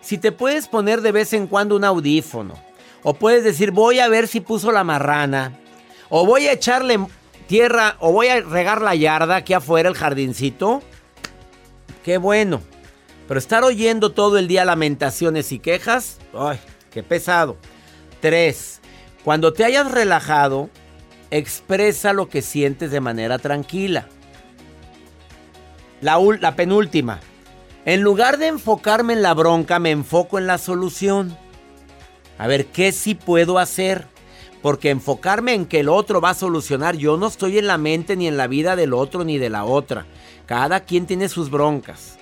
Si 0.08 0.16
te 0.16 0.32
puedes 0.32 0.68
poner 0.68 1.02
de 1.02 1.12
vez 1.12 1.34
en 1.34 1.46
cuando 1.46 1.76
un 1.76 1.84
audífono. 1.84 2.54
O 3.02 3.12
puedes 3.12 3.44
decir, 3.44 3.72
voy 3.72 3.98
a 3.98 4.08
ver 4.08 4.26
si 4.26 4.40
puso 4.40 4.72
la 4.72 4.82
marrana. 4.82 5.60
O 6.08 6.24
voy 6.24 6.46
a 6.46 6.52
echarle 6.52 6.98
tierra. 7.46 7.96
O 8.00 8.10
voy 8.10 8.28
a 8.28 8.40
regar 8.40 8.80
la 8.80 8.94
yarda 8.94 9.36
aquí 9.36 9.52
afuera, 9.52 9.86
el 9.86 9.94
jardincito. 9.94 10.82
Qué 12.02 12.16
bueno. 12.16 12.62
Pero 13.26 13.36
estar 13.36 13.64
oyendo 13.64 14.12
todo 14.12 14.38
el 14.38 14.48
día 14.48 14.64
lamentaciones 14.64 15.52
y 15.52 15.58
quejas. 15.58 16.16
Ay, 16.32 16.58
qué 16.90 17.02
pesado. 17.02 17.58
Tres. 18.22 18.80
Cuando 19.24 19.52
te 19.52 19.62
hayas 19.62 19.90
relajado, 19.90 20.70
expresa 21.30 22.14
lo 22.14 22.30
que 22.30 22.40
sientes 22.40 22.90
de 22.90 23.00
manera 23.00 23.38
tranquila. 23.38 24.08
La, 26.00 26.18
la 26.40 26.56
penúltima. 26.56 27.20
En 27.84 28.02
lugar 28.02 28.38
de 28.38 28.48
enfocarme 28.48 29.14
en 29.14 29.22
la 29.22 29.34
bronca, 29.34 29.78
me 29.78 29.90
enfoco 29.90 30.38
en 30.38 30.46
la 30.46 30.58
solución. 30.58 31.36
A 32.36 32.46
ver, 32.46 32.66
¿qué 32.66 32.92
sí 32.92 33.14
puedo 33.14 33.58
hacer? 33.58 34.06
Porque 34.62 34.90
enfocarme 34.90 35.54
en 35.54 35.66
que 35.66 35.80
el 35.80 35.88
otro 35.88 36.20
va 36.20 36.30
a 36.30 36.34
solucionar, 36.34 36.96
yo 36.96 37.16
no 37.16 37.28
estoy 37.28 37.58
en 37.58 37.66
la 37.66 37.78
mente 37.78 38.16
ni 38.16 38.26
en 38.26 38.36
la 38.36 38.46
vida 38.46 38.76
del 38.76 38.92
otro 38.92 39.24
ni 39.24 39.38
de 39.38 39.50
la 39.50 39.64
otra. 39.64 40.06
Cada 40.46 40.80
quien 40.80 41.06
tiene 41.06 41.28
sus 41.28 41.50
broncas. 41.50 42.18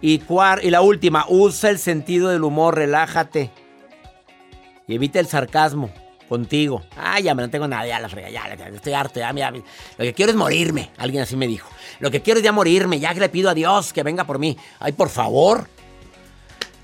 Y, 0.00 0.22
y 0.62 0.70
la 0.70 0.80
última, 0.80 1.26
usa 1.28 1.70
el 1.70 1.78
sentido 1.78 2.28
del 2.28 2.44
humor, 2.44 2.76
relájate. 2.76 3.50
Y 4.86 4.94
evita 4.94 5.20
el 5.20 5.26
sarcasmo 5.26 5.90
contigo. 6.28 6.82
Ah, 6.96 7.20
ya 7.20 7.34
me 7.34 7.42
no 7.42 7.50
tengo 7.50 7.66
nada, 7.66 7.86
ya 7.86 7.98
la 7.98 8.08
frega, 8.08 8.30
ya, 8.30 8.54
ya, 8.54 8.68
estoy 8.68 8.92
harto, 8.92 9.18
ya, 9.18 9.32
mira, 9.32 9.50
lo 9.50 9.62
que 10.04 10.14
quiero 10.14 10.30
es 10.30 10.36
morirme. 10.36 10.90
Alguien 10.98 11.22
así 11.22 11.36
me 11.36 11.46
dijo. 11.46 11.68
Lo 12.00 12.10
que 12.10 12.22
quiero 12.22 12.38
es 12.38 12.44
ya 12.44 12.52
morirme, 12.52 13.00
ya 13.00 13.14
que 13.14 13.20
le 13.20 13.28
pido 13.28 13.50
a 13.50 13.54
Dios 13.54 13.92
que 13.92 14.02
venga 14.02 14.24
por 14.24 14.38
mí. 14.38 14.56
Ay, 14.78 14.92
por 14.92 15.08
favor. 15.08 15.68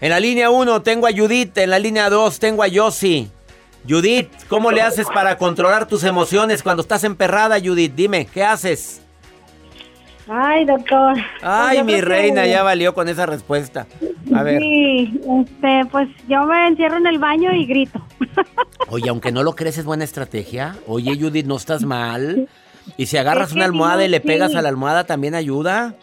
En 0.01 0.11
la 0.11 0.21
línea 0.21 0.51
1 0.51 0.83
tengo 0.83 1.07
a 1.07 1.13
Judith, 1.13 1.57
en 1.59 1.71
la 1.71 1.79
línea 1.79 2.11
2 2.11 2.39
tengo 2.39 2.63
a 2.63 2.69
Yossi. 2.69 3.31
Judith, 3.89 4.31
¿cómo 4.49 4.71
le 4.71 4.81
haces 4.81 5.07
para 5.07 5.37
controlar 5.37 5.87
tus 5.87 6.05
emociones 6.05 6.63
cuando 6.63 6.83
estás 6.83 7.05
emperrada, 7.05 7.61
Judith? 7.61 7.95
Dime, 7.95 8.27
¿qué 8.27 8.43
haces? 8.43 9.04
Ay, 10.29 10.65
doctor. 10.65 11.17
Ay, 11.43 11.79
Yo 11.79 11.85
mi 11.85 11.95
que- 11.95 12.01
reina, 12.03 12.47
ya 12.47 12.63
valió 12.63 12.95
con 12.95 13.09
esa 13.09 13.27
respuesta. 13.27 13.87
A 14.35 14.43
ver. 14.43 14.61
Sí, 14.61 15.21
este, 15.41 15.85
pues 15.91 16.09
yo 16.29 16.45
me 16.45 16.67
encierro 16.69 16.97
en 16.97 17.07
el 17.07 17.19
baño 17.19 17.53
y 17.53 17.67
grito. 17.67 18.01
Oye, 18.89 19.09
aunque 19.11 19.33
no 19.33 19.43
lo 19.43 19.55
crees, 19.55 19.77
es 19.79 19.85
buena 19.85 20.05
estrategia. 20.05 20.77
Oye, 20.87 21.17
Judith, 21.19 21.45
no 21.47 21.57
estás 21.57 21.85
mal. 21.85 22.49
Y 22.97 23.07
si 23.07 23.17
agarras 23.19 23.49
Es 23.49 23.53
que 23.53 23.59
una 23.59 23.67
almohada 23.67 24.01
sí, 24.01 24.07
y 24.07 24.09
le 24.09 24.21
pegas 24.21 24.53
sí. 24.53 24.57
a 24.57 24.63
la 24.63 24.69
almohada, 24.71 25.05
también 25.05 25.35
ayuda. 25.35 25.95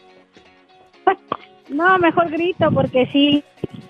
No, 1.70 1.98
mejor 2.00 2.30
grito 2.30 2.70
porque 2.74 3.08
sí, 3.14 3.42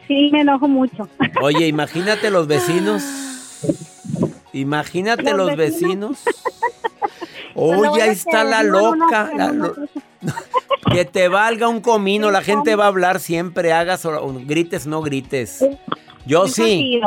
sí 0.08 0.30
me 0.32 0.42
enojo 0.42 0.68
mucho. 0.68 1.10
Oye, 1.42 1.66
imagínate 1.68 2.30
los 2.30 2.46
vecinos. 2.46 3.04
Imagínate 4.54 5.32
los, 5.34 5.48
Los 5.48 5.56
vecinos. 5.56 6.12
vecinos. 6.12 6.24
Pues 7.54 7.80
Oye, 7.90 8.02
ahí 8.02 8.10
está 8.10 8.44
la 8.44 8.64
loca. 8.64 9.30
no, 9.32 9.38
la 9.38 9.52
no, 9.52 9.68
lo- 9.68 9.76
no. 10.22 10.34
Que 10.94 11.06
te 11.06 11.28
valga 11.28 11.68
un 11.68 11.82
comino, 11.82 12.32
la 12.32 12.42
gente 12.42 12.76
va 12.76 12.86
a 12.86 12.88
hablar 12.88 13.20
siempre, 13.20 13.72
hagas 13.74 14.06
o, 14.06 14.12
o 14.24 14.34
grites, 14.46 14.88
no 14.88 15.02
grites. 15.02 15.64
Yo 16.26 16.48
sí, 16.48 17.00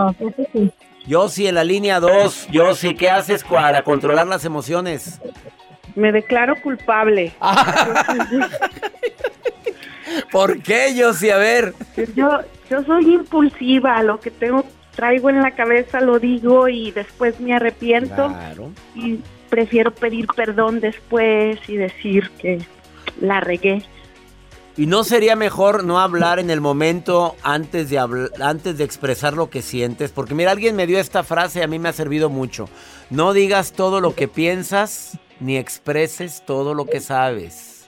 yo 1.07 1.29
sí 1.29 1.47
en 1.47 1.55
la 1.57 1.65
línea 1.65 2.01
2, 2.01 2.49
yo 2.51 2.75
sí, 2.75 2.95
¿qué 2.95 3.11
haces 3.11 3.45
para 3.45 3.83
controlar 3.85 4.27
las 4.27 4.45
emociones? 4.45 5.21
Me 5.95 6.13
declaro 6.13 6.55
culpable. 6.63 7.33
¿Por 10.31 10.63
qué 10.63 10.95
yo 10.95 11.13
sí? 11.15 11.31
A 11.31 11.39
ver. 11.39 11.75
Yo, 12.15 12.41
yo 12.71 12.85
soy 12.85 13.15
impulsiva, 13.15 14.03
lo 14.03 14.21
que 14.21 14.31
tengo 14.31 14.65
traigo 14.95 15.29
en 15.31 15.43
la 15.43 15.53
cabeza 15.53 16.01
lo 16.01 16.19
digo 16.21 16.69
y 16.69 16.93
después 16.93 17.41
me 17.41 17.55
arrepiento 17.55 18.29
Claro. 18.29 18.71
y 18.95 19.19
prefiero 19.55 19.95
pedir 19.95 20.27
perdón 20.35 20.81
después 20.81 21.61
y 21.69 21.77
decir 21.77 22.29
que 22.39 22.59
la 23.21 23.39
regué. 23.39 23.85
¿Y 24.77 24.87
no 24.87 25.05
sería 25.05 25.37
mejor 25.37 25.85
no 25.85 26.01
hablar 26.01 26.41
en 26.41 26.51
el 26.51 26.61
momento 26.61 27.37
antes 27.45 27.89
de, 27.89 28.01
antes 28.41 28.77
de 28.77 28.83
expresar 28.83 29.35
lo 29.35 29.51
que 29.51 29.63
sientes? 29.63 30.11
Porque 30.11 30.35
mira, 30.35 30.51
alguien 30.51 30.75
me 30.75 30.89
dio 30.89 30.99
esta 30.99 31.23
frase 31.23 31.61
y 31.61 31.63
a 31.63 31.69
mí 31.69 31.79
me 31.79 31.89
ha 31.89 31.93
servido 31.93 32.31
mucho. 32.31 32.69
No 33.11 33.33
digas 33.33 33.71
todo 33.75 34.01
lo 34.01 34.17
que 34.17 34.27
piensas 34.27 35.21
ni 35.39 35.57
expreses 35.57 36.43
todo 36.45 36.75
lo 36.75 36.87
que 36.87 36.99
sabes, 36.99 37.87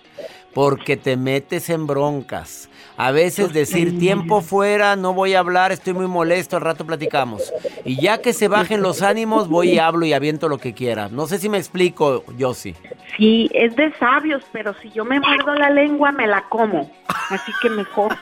porque 0.54 0.96
te 0.96 1.16
metes 1.16 1.68
en 1.68 1.88
broncas. 1.88 2.68
A 2.96 3.10
veces 3.10 3.52
decir 3.52 3.98
tiempo 3.98 4.40
fuera, 4.40 4.96
no 4.96 5.12
voy 5.12 5.34
a 5.34 5.40
hablar, 5.40 5.70
estoy 5.70 5.92
muy 5.92 6.06
molesto, 6.06 6.56
al 6.56 6.62
rato 6.62 6.86
platicamos. 6.86 7.52
Y 7.84 8.00
ya 8.00 8.22
que 8.22 8.32
se 8.32 8.48
bajen 8.48 8.80
los 8.80 9.02
ánimos, 9.02 9.48
voy 9.48 9.72
y 9.72 9.78
hablo 9.78 10.06
y 10.06 10.14
aviento 10.14 10.48
lo 10.48 10.58
que 10.58 10.72
quiera. 10.72 11.08
No 11.10 11.26
sé 11.26 11.38
si 11.38 11.48
me 11.48 11.58
explico, 11.58 12.24
Yossi. 12.38 12.74
Sí, 13.16 13.50
es 13.52 13.76
de 13.76 13.92
sabios, 13.98 14.42
pero 14.52 14.74
si 14.80 14.90
yo 14.90 15.04
me 15.04 15.20
muerdo 15.20 15.54
la 15.54 15.70
lengua 15.70 16.10
me 16.12 16.26
la 16.26 16.42
como. 16.48 16.90
Así 17.30 17.52
que 17.60 17.68
mejor. 17.70 18.16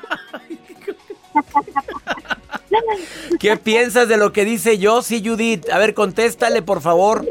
¿Qué 3.41 3.57
piensas 3.57 4.09
de 4.09 4.17
lo 4.17 4.33
que 4.33 4.45
dice 4.45 4.79
Yossi, 4.79 5.25
Judith? 5.25 5.71
A 5.71 5.79
ver, 5.79 5.95
contéstale, 5.95 6.63
por 6.63 6.81
favor. 6.81 7.25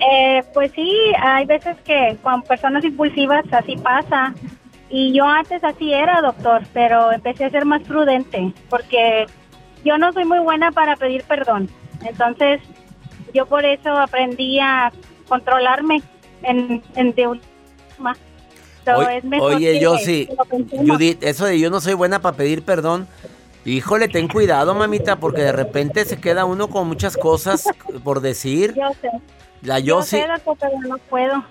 Eh, 0.00 0.42
pues 0.54 0.72
sí, 0.74 0.92
hay 1.20 1.46
veces 1.46 1.76
que 1.84 2.16
con 2.22 2.42
personas 2.42 2.84
impulsivas 2.84 3.44
así 3.52 3.76
pasa. 3.76 4.34
Y 4.90 5.12
yo 5.12 5.24
antes 5.26 5.62
así 5.64 5.92
era, 5.92 6.20
doctor, 6.22 6.62
pero 6.72 7.12
empecé 7.12 7.44
a 7.44 7.50
ser 7.50 7.64
más 7.64 7.82
prudente 7.82 8.52
porque 8.70 9.26
yo 9.84 9.98
no 9.98 10.12
soy 10.12 10.24
muy 10.24 10.38
buena 10.38 10.72
para 10.72 10.96
pedir 10.96 11.24
perdón. 11.24 11.68
Entonces, 12.06 12.60
yo 13.34 13.46
por 13.46 13.64
eso 13.64 13.90
aprendí 13.90 14.58
a 14.60 14.92
controlarme 15.28 16.02
en, 16.42 16.82
en 16.94 17.14
de 17.14 17.26
última. 17.26 18.16
So, 18.84 18.96
Oye, 19.40 19.80
lo 19.80 20.44
pensemos. 20.46 20.88
Judith, 20.88 21.22
eso 21.22 21.44
de 21.44 21.58
yo 21.58 21.68
no 21.68 21.80
soy 21.80 21.94
buena 21.94 22.20
para 22.20 22.36
pedir 22.36 22.62
perdón. 22.62 23.06
Híjole, 23.64 24.08
ten 24.08 24.28
cuidado, 24.28 24.74
mamita, 24.74 25.16
porque 25.16 25.42
de 25.42 25.52
repente 25.52 26.06
se 26.06 26.18
queda 26.18 26.46
uno 26.46 26.68
con 26.68 26.88
muchas 26.88 27.18
cosas 27.18 27.64
por 28.02 28.20
decir. 28.20 28.74
Yo 28.74 28.90
sé. 29.02 29.10
La 29.60 29.78
Yo 29.80 30.02
sé, 30.02 30.24
doctor, 30.26 30.56
pero 30.58 30.78
no 30.88 30.98
puedo. 30.98 31.44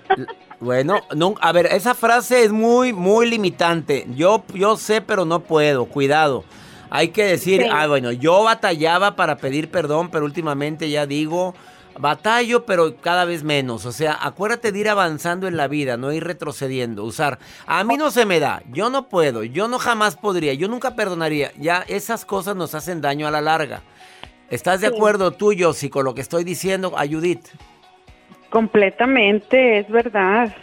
Bueno, 0.59 1.01
no, 1.15 1.35
a 1.41 1.51
ver, 1.51 1.67
esa 1.67 1.93
frase 1.93 2.43
es 2.43 2.51
muy, 2.51 2.93
muy 2.93 3.29
limitante. 3.29 4.07
Yo, 4.15 4.43
yo 4.53 4.75
sé, 4.77 5.01
pero 5.01 5.25
no 5.25 5.41
puedo. 5.41 5.85
Cuidado. 5.85 6.43
Hay 6.89 7.09
que 7.09 7.25
decir, 7.25 7.61
Sí. 7.63 7.69
ah, 7.71 7.85
bueno, 7.87 8.11
yo 8.11 8.43
batallaba 8.43 9.15
para 9.15 9.37
pedir 9.37 9.69
perdón, 9.69 10.09
pero 10.09 10.23
últimamente 10.25 10.89
ya 10.89 11.05
digo, 11.05 11.53
batallo, 11.99 12.65
pero 12.65 12.95
cada 12.95 13.25
vez 13.25 13.43
menos. 13.43 13.85
O 13.85 13.91
sea, 13.91 14.17
acuérdate 14.21 14.71
de 14.71 14.79
ir 14.79 14.89
avanzando 14.89 15.47
en 15.47 15.57
la 15.57 15.67
vida, 15.67 15.97
no 15.97 16.11
ir 16.13 16.23
retrocediendo. 16.23 17.03
Usar, 17.03 17.39
a 17.65 17.83
mí 17.83 17.97
no 17.97 18.09
se 18.09 18.25
me 18.25 18.39
da, 18.39 18.63
yo 18.71 18.89
no 18.89 19.09
puedo, 19.09 19.43
yo 19.43 19.67
no 19.67 19.79
jamás 19.79 20.15
podría, 20.15 20.53
yo 20.53 20.67
nunca 20.69 20.95
perdonaría. 20.95 21.51
Ya 21.59 21.83
esas 21.87 22.23
cosas 22.23 22.55
nos 22.55 22.73
hacen 22.73 23.01
daño 23.01 23.27
a 23.27 23.31
la 23.31 23.41
larga. 23.41 23.81
¿Estás 24.49 24.79
de 24.79 24.87
Sí. 24.87 24.95
acuerdo 24.95 25.31
tú, 25.31 25.51
Yossi, 25.51 25.89
con 25.89 26.05
lo 26.05 26.15
que 26.15 26.21
estoy 26.21 26.45
diciendo 26.45 26.93
a 26.97 27.05
Judith? 27.05 27.45
Completamente, 28.49 29.79
es 29.79 29.89
verdad. 29.89 30.55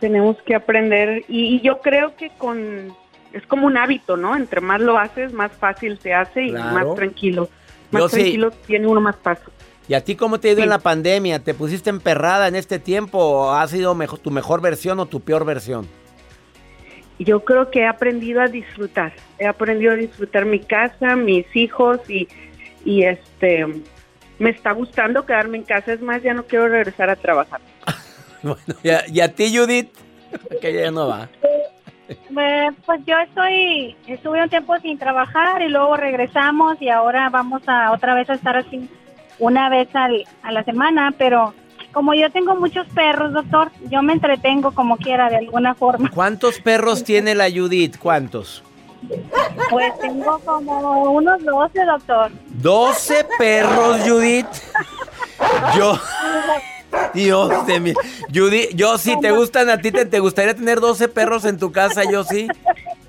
Tenemos 0.00 0.36
que 0.42 0.54
aprender 0.54 1.24
y, 1.28 1.56
y 1.56 1.60
yo 1.60 1.80
creo 1.80 2.14
que 2.16 2.30
con 2.36 2.92
es 3.32 3.46
como 3.46 3.66
un 3.66 3.76
hábito, 3.76 4.16
¿no? 4.16 4.34
Entre 4.36 4.60
más 4.60 4.80
lo 4.80 4.98
haces, 4.98 5.32
más 5.32 5.52
fácil 5.52 5.98
se 5.98 6.14
hace 6.14 6.44
y 6.44 6.50
Claro. 6.50 6.72
más 6.88 6.94
tranquilo. 6.94 7.48
Más 7.90 8.02
Yo 8.02 8.08
sí. 8.08 8.16
tranquilo 8.16 8.50
tiene 8.66 8.86
uno 8.86 9.00
más 9.00 9.16
paso. 9.16 9.50
¿Y 9.88 9.94
a 9.94 10.02
ti 10.02 10.16
cómo 10.16 10.40
te 10.40 10.48
ha 10.48 10.52
ido 10.52 10.62
en 10.62 10.68
la 10.68 10.78
pandemia? 10.80 11.38
¿Te 11.38 11.54
pusiste 11.54 11.90
emperrada 11.90 12.48
en 12.48 12.56
este 12.56 12.78
tiempo 12.78 13.18
o 13.18 13.52
ha 13.52 13.66
sido 13.68 13.94
mejo- 13.94 14.16
tu 14.18 14.30
mejor 14.30 14.60
versión 14.60 14.98
o 15.00 15.06
tu 15.06 15.20
peor 15.20 15.44
versión? 15.44 15.86
Yo 17.18 17.44
creo 17.44 17.70
que 17.70 17.80
he 17.80 17.86
aprendido 17.86 18.40
a 18.42 18.46
disfrutar. 18.48 19.12
He 19.38 19.46
aprendido 19.46 19.92
a 19.92 19.96
disfrutar 19.96 20.44
mi 20.44 20.58
casa, 20.60 21.14
mis 21.16 21.46
hijos 21.54 22.00
y, 22.10 22.26
y 22.84 23.04
este 23.04 23.64
me 24.38 24.50
está 24.50 24.72
gustando 24.72 25.24
quedarme 25.24 25.58
en 25.58 25.64
casa. 25.64 25.92
Es 25.92 26.00
más, 26.00 26.22
ya 26.22 26.34
no 26.34 26.44
quiero 26.44 26.68
regresar 26.68 27.10
a 27.10 27.16
trabajar. 27.16 27.60
Bueno, 28.42 28.78
¿y 28.82 28.90
a, 28.90 29.02
y 29.08 29.20
a 29.20 29.34
ti, 29.34 29.56
Judith? 29.56 29.90
que 30.60 30.72
ya 30.72 30.90
no 30.90 31.08
va. 31.08 31.28
Eh, 32.08 32.68
pues 32.84 33.00
yo 33.04 33.18
estoy, 33.18 33.96
estuve 34.06 34.42
un 34.42 34.48
tiempo 34.48 34.78
sin 34.78 34.98
trabajar 34.98 35.62
y 35.62 35.68
luego 35.68 35.96
regresamos 35.96 36.80
y 36.80 36.88
ahora 36.88 37.28
vamos 37.30 37.62
a 37.66 37.90
otra 37.90 38.14
vez 38.14 38.30
a 38.30 38.34
estar 38.34 38.56
así 38.56 38.88
una 39.38 39.68
vez 39.68 39.88
al, 39.94 40.24
a 40.42 40.52
la 40.52 40.62
semana, 40.64 41.12
pero 41.18 41.54
como 41.92 42.14
yo 42.14 42.30
tengo 42.30 42.54
muchos 42.54 42.86
perros, 42.88 43.32
doctor, 43.32 43.70
yo 43.90 44.02
me 44.02 44.12
entretengo 44.12 44.72
como 44.72 44.96
quiera 44.98 45.28
de 45.28 45.36
alguna 45.36 45.74
forma. 45.74 46.10
¿Cuántos 46.10 46.60
perros 46.60 47.02
tiene 47.02 47.34
la 47.34 47.50
Judith? 47.50 47.96
¿Cuántos? 47.98 48.62
Pues 49.70 49.98
tengo 50.00 50.38
como 50.44 51.10
unos 51.12 51.42
12, 51.44 51.84
doctor. 51.84 52.30
12 52.48 53.26
perros, 53.38 54.00
Judith. 54.06 54.46
Yo. 55.76 55.98
Dios 57.12 57.66
de 57.66 57.80
mí. 57.80 57.92
Judith, 58.34 58.70
yo 58.74 58.96
si 58.98 59.18
te 59.20 59.30
gustan 59.32 59.68
a 59.70 59.78
ti, 59.78 59.90
te, 59.92 60.06
te 60.06 60.18
gustaría 60.20 60.54
tener 60.54 60.80
12 60.80 61.08
perros 61.08 61.44
en 61.44 61.58
tu 61.58 61.72
casa, 61.72 62.02
yo 62.10 62.24
sí. 62.24 62.48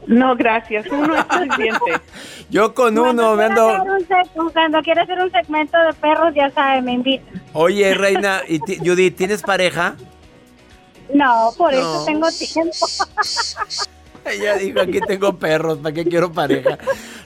No, 0.08 0.36
gracias. 0.36 0.86
Uno 0.90 1.16
es 1.16 1.26
suficiente. 1.30 2.02
Yo 2.50 2.74
con 2.74 2.98
uno 2.98 3.36
me 3.36 3.46
ando. 3.46 3.68
un 3.84 4.52
Cuando 4.54 4.82
quiera 4.82 5.04
hacer 5.04 5.20
un 5.20 5.30
segmento 5.32 5.78
de 5.78 5.94
perros, 5.94 6.34
ya 6.36 6.50
sabe, 6.52 6.82
me 6.82 6.94
invita. 6.94 7.26
Oye, 7.54 7.94
reina, 7.94 8.42
y 8.48 8.60
Judith, 8.60 9.18
¿tienes 9.18 9.42
pareja? 9.42 9.96
No, 11.14 11.52
por 11.58 11.74
No. 11.74 11.80
eso 11.80 12.06
tengo 12.06 12.28
tiempo. 12.32 12.88
Ella 14.32 14.56
dijo, 14.56 14.80
aquí 14.80 15.00
tengo 15.02 15.38
perros, 15.38 15.80
¿para 15.80 15.94
qué 15.94 16.06
quiero 16.06 16.32
pareja? 16.32 16.78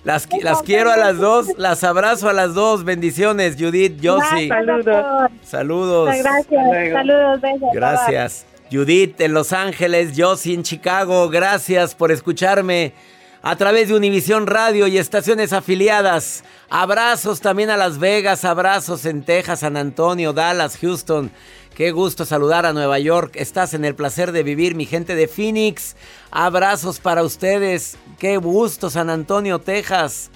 Las, 0.03 0.27
las 0.41 0.61
quiero 0.61 0.91
a 0.91 0.97
las 0.97 1.17
dos, 1.17 1.47
las 1.57 1.83
abrazo 1.83 2.29
a 2.29 2.33
las 2.33 2.53
dos. 2.53 2.83
Bendiciones, 2.83 3.55
Judith, 3.59 3.99
Yossi. 3.99 4.47
Gracias, 4.47 4.65
doctor. 4.65 5.31
Saludos. 5.43 6.09
Gracias. 6.17 6.91
Saludos, 6.91 7.41
besos. 7.41 7.69
Gracias. 7.73 8.45
Judith 8.71 9.19
en 9.19 9.33
Los 9.33 9.51
Ángeles, 9.51 10.15
Yossi 10.15 10.53
en 10.53 10.63
Chicago, 10.63 11.29
gracias 11.29 11.93
por 11.93 12.09
escucharme 12.09 12.93
a 13.41 13.55
través 13.55 13.89
de 13.89 13.95
Univisión 13.95 14.47
Radio 14.47 14.87
y 14.87 14.97
estaciones 14.97 15.51
afiliadas. 15.51 16.43
Abrazos 16.69 17.41
también 17.41 17.69
a 17.69 17.75
Las 17.77 17.99
Vegas, 17.99 18.45
abrazos 18.45 19.05
en 19.05 19.23
Texas, 19.23 19.59
San 19.59 19.75
Antonio, 19.75 20.31
Dallas, 20.31 20.77
Houston. 20.77 21.31
Qué 21.75 21.91
gusto 21.91 22.25
saludar 22.25 22.65
a 22.65 22.73
Nueva 22.73 22.99
York. 22.99 23.31
Estás 23.35 23.73
en 23.73 23.85
el 23.85 23.95
placer 23.95 24.33
de 24.33 24.43
vivir, 24.43 24.75
mi 24.75 24.85
gente 24.85 25.15
de 25.15 25.29
Phoenix. 25.29 25.95
Abrazos 26.29 26.99
para 26.99 27.23
ustedes. 27.23 27.97
Qué 28.19 28.35
gusto, 28.37 28.89
San 28.89 29.09
Antonio, 29.09 29.59
Texas. 29.59 30.31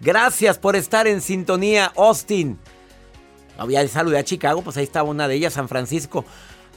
Gracias 0.00 0.58
por 0.58 0.76
estar 0.76 1.06
en 1.06 1.22
sintonía, 1.22 1.90
Austin. 1.96 2.58
Ya 3.68 3.88
saludé 3.88 4.18
a 4.18 4.24
Chicago, 4.24 4.62
pues 4.62 4.76
ahí 4.76 4.84
estaba 4.84 5.08
una 5.08 5.26
de 5.26 5.36
ellas, 5.36 5.54
San 5.54 5.68
Francisco. 5.68 6.26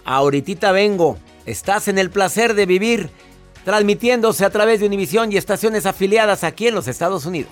Ahorita 0.06 0.72
vengo. 0.72 1.18
Estás 1.46 1.90
en 1.90 1.98
el 1.98 2.10
placer 2.10 2.54
de 2.54 2.66
vivir, 2.66 3.10
transmitiéndose 3.66 4.46
a 4.46 4.50
través 4.50 4.80
de 4.80 4.88
Univisión 4.88 5.32
y 5.34 5.38
estaciones 5.38 5.86
afiliadas 5.86 6.46
aquí 6.46 6.68
en 6.68 6.76
los 6.76 6.88
Estados 6.88 7.26
Unidos. 7.26 7.52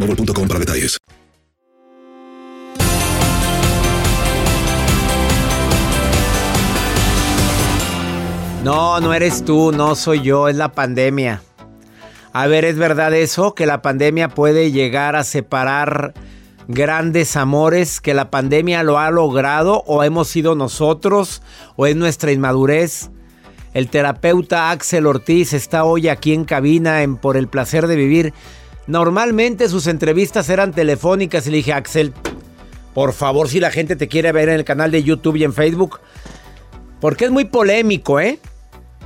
boostmobile.com 0.00 0.48
para 0.48 0.60
detalles. 0.60 0.98
No, 8.64 9.00
no 9.00 9.14
eres 9.14 9.44
tú, 9.44 9.72
no 9.72 9.94
soy 9.94 10.20
yo, 10.22 10.48
es 10.48 10.56
la 10.56 10.72
pandemia. 10.72 11.42
A 12.32 12.46
ver, 12.46 12.64
¿es 12.64 12.76
verdad 12.76 13.14
eso? 13.14 13.54
Que 13.54 13.66
la 13.66 13.80
pandemia 13.82 14.28
puede 14.28 14.70
llegar 14.70 15.16
a 15.16 15.24
separar 15.24 16.12
grandes 16.68 17.36
amores, 17.36 18.00
que 18.00 18.14
la 18.14 18.30
pandemia 18.30 18.82
lo 18.82 18.98
ha 18.98 19.10
logrado 19.10 19.82
o 19.86 20.04
hemos 20.04 20.28
sido 20.28 20.54
nosotros 20.54 21.42
o 21.76 21.86
es 21.86 21.96
nuestra 21.96 22.32
inmadurez. 22.32 23.10
El 23.72 23.88
terapeuta 23.88 24.70
Axel 24.70 25.06
Ortiz 25.06 25.52
está 25.52 25.84
hoy 25.84 26.08
aquí 26.08 26.34
en 26.34 26.44
cabina 26.44 27.02
en 27.02 27.16
Por 27.16 27.36
el 27.36 27.48
placer 27.48 27.86
de 27.86 27.96
vivir. 27.96 28.34
Normalmente 28.86 29.68
sus 29.68 29.86
entrevistas 29.86 30.48
eran 30.48 30.72
telefónicas 30.72 31.46
y 31.46 31.50
le 31.50 31.58
dije, 31.58 31.72
Axel, 31.72 32.12
por 32.94 33.12
favor, 33.12 33.48
si 33.48 33.60
la 33.60 33.70
gente 33.70 33.96
te 33.96 34.08
quiere 34.08 34.32
ver 34.32 34.48
en 34.48 34.56
el 34.56 34.64
canal 34.64 34.90
de 34.90 35.02
YouTube 35.02 35.36
y 35.36 35.44
en 35.44 35.52
Facebook, 35.52 36.00
porque 37.00 37.26
es 37.26 37.30
muy 37.30 37.44
polémico, 37.44 38.20
¿eh? 38.20 38.38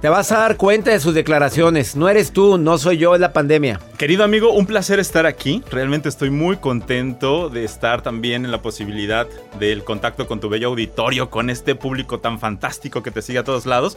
Te 0.00 0.10
vas 0.10 0.32
a 0.32 0.38
dar 0.40 0.58
cuenta 0.58 0.90
de 0.90 1.00
sus 1.00 1.14
declaraciones. 1.14 1.96
No 1.96 2.10
eres 2.10 2.30
tú, 2.30 2.58
no 2.58 2.76
soy 2.76 2.98
yo, 2.98 3.14
es 3.14 3.22
la 3.22 3.32
pandemia. 3.32 3.80
Querido 3.96 4.22
amigo, 4.22 4.52
un 4.52 4.66
placer 4.66 4.98
estar 4.98 5.24
aquí. 5.24 5.62
Realmente 5.70 6.10
estoy 6.10 6.28
muy 6.28 6.58
contento 6.58 7.48
de 7.48 7.64
estar 7.64 8.02
también 8.02 8.44
en 8.44 8.50
la 8.50 8.60
posibilidad 8.60 9.26
del 9.58 9.82
contacto 9.82 10.26
con 10.26 10.40
tu 10.40 10.50
bello 10.50 10.68
auditorio, 10.68 11.30
con 11.30 11.48
este 11.48 11.74
público 11.74 12.20
tan 12.20 12.38
fantástico 12.38 13.02
que 13.02 13.10
te 13.10 13.22
sigue 13.22 13.38
a 13.38 13.44
todos 13.44 13.64
lados. 13.64 13.96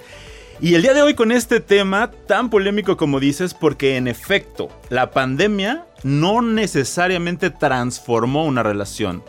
Y 0.59 0.73
el 0.73 0.81
día 0.81 0.95
de 0.95 1.03
hoy 1.03 1.13
con 1.13 1.31
este 1.31 1.59
tema 1.59 2.09
tan 2.25 2.49
polémico 2.49 2.97
como 2.97 3.19
dices, 3.19 3.53
porque 3.53 3.95
en 3.95 4.07
efecto, 4.07 4.69
la 4.89 5.11
pandemia 5.11 5.85
no 6.01 6.41
necesariamente 6.41 7.51
transformó 7.51 8.43
una 8.43 8.63
relación. 8.63 9.23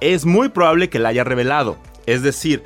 Es 0.00 0.24
muy 0.24 0.48
probable 0.48 0.88
que 0.88 0.98
la 0.98 1.10
haya 1.10 1.24
revelado. 1.24 1.76
Es 2.06 2.22
decir, 2.22 2.64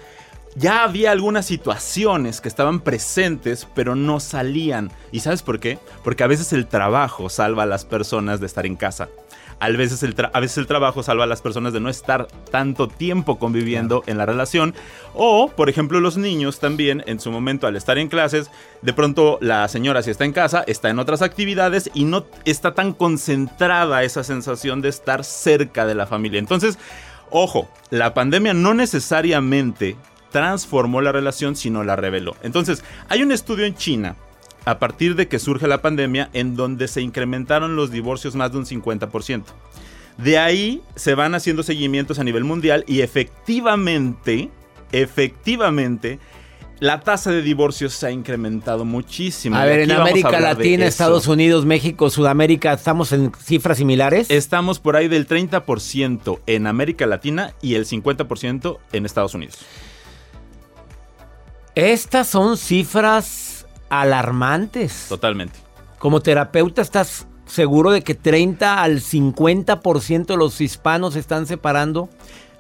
ya 0.54 0.84
había 0.84 1.10
algunas 1.10 1.46
situaciones 1.46 2.40
que 2.40 2.48
estaban 2.48 2.78
presentes, 2.78 3.66
pero 3.74 3.96
no 3.96 4.20
salían. 4.20 4.92
¿Y 5.10 5.20
sabes 5.20 5.42
por 5.42 5.58
qué? 5.58 5.80
Porque 6.04 6.22
a 6.22 6.28
veces 6.28 6.52
el 6.52 6.68
trabajo 6.68 7.28
salva 7.28 7.64
a 7.64 7.66
las 7.66 7.84
personas 7.84 8.38
de 8.38 8.46
estar 8.46 8.66
en 8.66 8.76
casa. 8.76 9.08
A 9.58 9.70
veces, 9.70 10.02
el 10.02 10.14
a 10.32 10.40
veces 10.40 10.58
el 10.58 10.66
trabajo 10.66 11.02
salva 11.02 11.24
a 11.24 11.26
las 11.26 11.40
personas 11.40 11.72
de 11.72 11.80
no 11.80 11.88
estar 11.88 12.28
tanto 12.50 12.88
tiempo 12.88 13.38
conviviendo 13.38 14.02
en 14.06 14.18
la 14.18 14.26
relación. 14.26 14.74
O, 15.14 15.48
por 15.48 15.70
ejemplo, 15.70 15.98
los 16.00 16.18
niños 16.18 16.58
también, 16.60 17.02
en 17.06 17.20
su 17.20 17.30
momento 17.30 17.66
al 17.66 17.76
estar 17.76 17.96
en 17.96 18.08
clases, 18.08 18.50
de 18.82 18.92
pronto 18.92 19.38
la 19.40 19.66
señora 19.68 20.02
si 20.02 20.10
está 20.10 20.26
en 20.26 20.32
casa, 20.32 20.62
está 20.66 20.90
en 20.90 20.98
otras 20.98 21.22
actividades 21.22 21.90
y 21.94 22.04
no 22.04 22.26
está 22.44 22.74
tan 22.74 22.92
concentrada 22.92 24.02
esa 24.02 24.24
sensación 24.24 24.82
de 24.82 24.90
estar 24.90 25.24
cerca 25.24 25.86
de 25.86 25.94
la 25.94 26.06
familia. 26.06 26.38
Entonces, 26.38 26.78
ojo, 27.30 27.68
la 27.90 28.12
pandemia 28.12 28.52
no 28.52 28.74
necesariamente 28.74 29.96
transformó 30.32 31.00
la 31.00 31.12
relación, 31.12 31.56
sino 31.56 31.82
la 31.82 31.96
reveló. 31.96 32.36
Entonces, 32.42 32.84
hay 33.08 33.22
un 33.22 33.32
estudio 33.32 33.64
en 33.64 33.74
China, 33.74 34.16
a 34.66 34.78
partir 34.80 35.14
de 35.14 35.28
que 35.28 35.38
surge 35.38 35.68
la 35.68 35.80
pandemia, 35.80 36.28
en 36.32 36.56
donde 36.56 36.88
se 36.88 37.00
incrementaron 37.00 37.76
los 37.76 37.90
divorcios 37.90 38.34
más 38.34 38.52
de 38.52 38.58
un 38.58 38.66
50%. 38.66 39.44
De 40.18 40.38
ahí 40.38 40.82
se 40.96 41.14
van 41.14 41.34
haciendo 41.34 41.62
seguimientos 41.62 42.18
a 42.18 42.24
nivel 42.24 42.42
mundial 42.44 42.84
y 42.88 43.00
efectivamente, 43.00 44.50
efectivamente, 44.90 46.18
la 46.80 47.00
tasa 47.00 47.30
de 47.30 47.42
divorcios 47.42 47.94
se 47.94 48.08
ha 48.08 48.10
incrementado 48.10 48.84
muchísimo. 48.84 49.56
A 49.56 49.64
ver, 49.64 49.80
en 49.80 49.92
América 49.92 50.40
Latina, 50.40 50.86
Estados 50.86 51.28
Unidos, 51.28 51.64
México, 51.64 52.10
Sudamérica, 52.10 52.72
¿estamos 52.72 53.12
en 53.12 53.32
cifras 53.40 53.78
similares? 53.78 54.30
Estamos 54.30 54.80
por 54.80 54.96
ahí 54.96 55.06
del 55.06 55.28
30% 55.28 56.40
en 56.46 56.66
América 56.66 57.06
Latina 57.06 57.54
y 57.62 57.74
el 57.74 57.86
50% 57.86 58.78
en 58.92 59.06
Estados 59.06 59.34
Unidos. 59.34 59.58
Estas 61.76 62.26
son 62.26 62.56
cifras 62.56 63.45
alarmantes. 63.90 65.06
Totalmente. 65.08 65.58
Como 65.98 66.20
terapeuta, 66.20 66.82
¿estás 66.82 67.26
seguro 67.46 67.90
de 67.90 68.02
que 68.02 68.14
30 68.14 68.82
al 68.82 69.00
50% 69.00 70.26
de 70.26 70.36
los 70.36 70.60
hispanos 70.60 71.14
se 71.14 71.20
están 71.20 71.46
separando? 71.46 72.08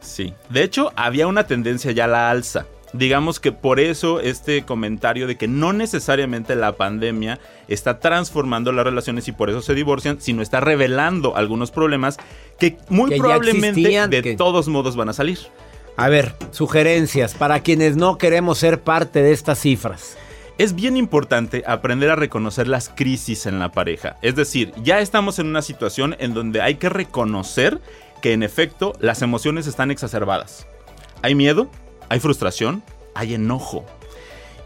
Sí. 0.00 0.32
De 0.50 0.62
hecho, 0.62 0.92
había 0.96 1.26
una 1.26 1.46
tendencia 1.46 1.92
ya 1.92 2.04
a 2.04 2.08
la 2.08 2.30
alza. 2.30 2.66
Digamos 2.92 3.40
que 3.40 3.50
por 3.52 3.80
eso 3.80 4.20
este 4.20 4.62
comentario 4.64 5.26
de 5.26 5.36
que 5.36 5.48
no 5.48 5.72
necesariamente 5.72 6.54
la 6.54 6.76
pandemia 6.76 7.40
está 7.68 7.98
transformando 7.98 8.72
las 8.72 8.84
relaciones 8.86 9.26
y 9.28 9.32
por 9.32 9.50
eso 9.50 9.60
se 9.60 9.74
divorcian, 9.74 10.20
sino 10.20 10.40
está 10.40 10.60
revelando 10.60 11.36
algunos 11.36 11.72
problemas 11.72 12.16
que 12.58 12.78
muy 12.88 13.10
Que 13.10 13.16
probablemente 13.18 13.80
existían, 13.80 14.08
de 14.10 14.22
que- 14.22 14.36
todos 14.36 14.68
modos 14.68 14.96
van 14.96 15.08
a 15.08 15.12
salir. 15.12 15.38
A 15.96 16.08
ver, 16.08 16.34
sugerencias 16.52 17.34
para 17.34 17.60
quienes 17.60 17.96
no 17.96 18.18
queremos 18.18 18.58
ser 18.58 18.80
parte 18.80 19.20
de 19.22 19.32
estas 19.32 19.58
cifras. 19.58 20.16
Es 20.58 20.74
bien 20.74 20.96
importante 20.96 21.64
aprender 21.66 22.08
a 22.08 22.16
reconocer 22.16 22.66
las 22.66 22.88
crisis 22.88 23.44
en 23.44 23.58
la 23.58 23.72
pareja. 23.72 24.16
Es 24.22 24.36
decir, 24.36 24.72
ya 24.82 25.00
estamos 25.00 25.38
en 25.38 25.48
una 25.48 25.60
situación 25.60 26.16
en 26.18 26.32
donde 26.32 26.62
hay 26.62 26.76
que 26.76 26.88
reconocer 26.88 27.78
que 28.22 28.32
en 28.32 28.42
efecto 28.42 28.94
las 28.98 29.20
emociones 29.20 29.66
están 29.66 29.90
exacerbadas. 29.90 30.66
Hay 31.20 31.34
miedo, 31.34 31.70
hay 32.08 32.20
frustración, 32.20 32.82
hay 33.14 33.34
enojo. 33.34 33.84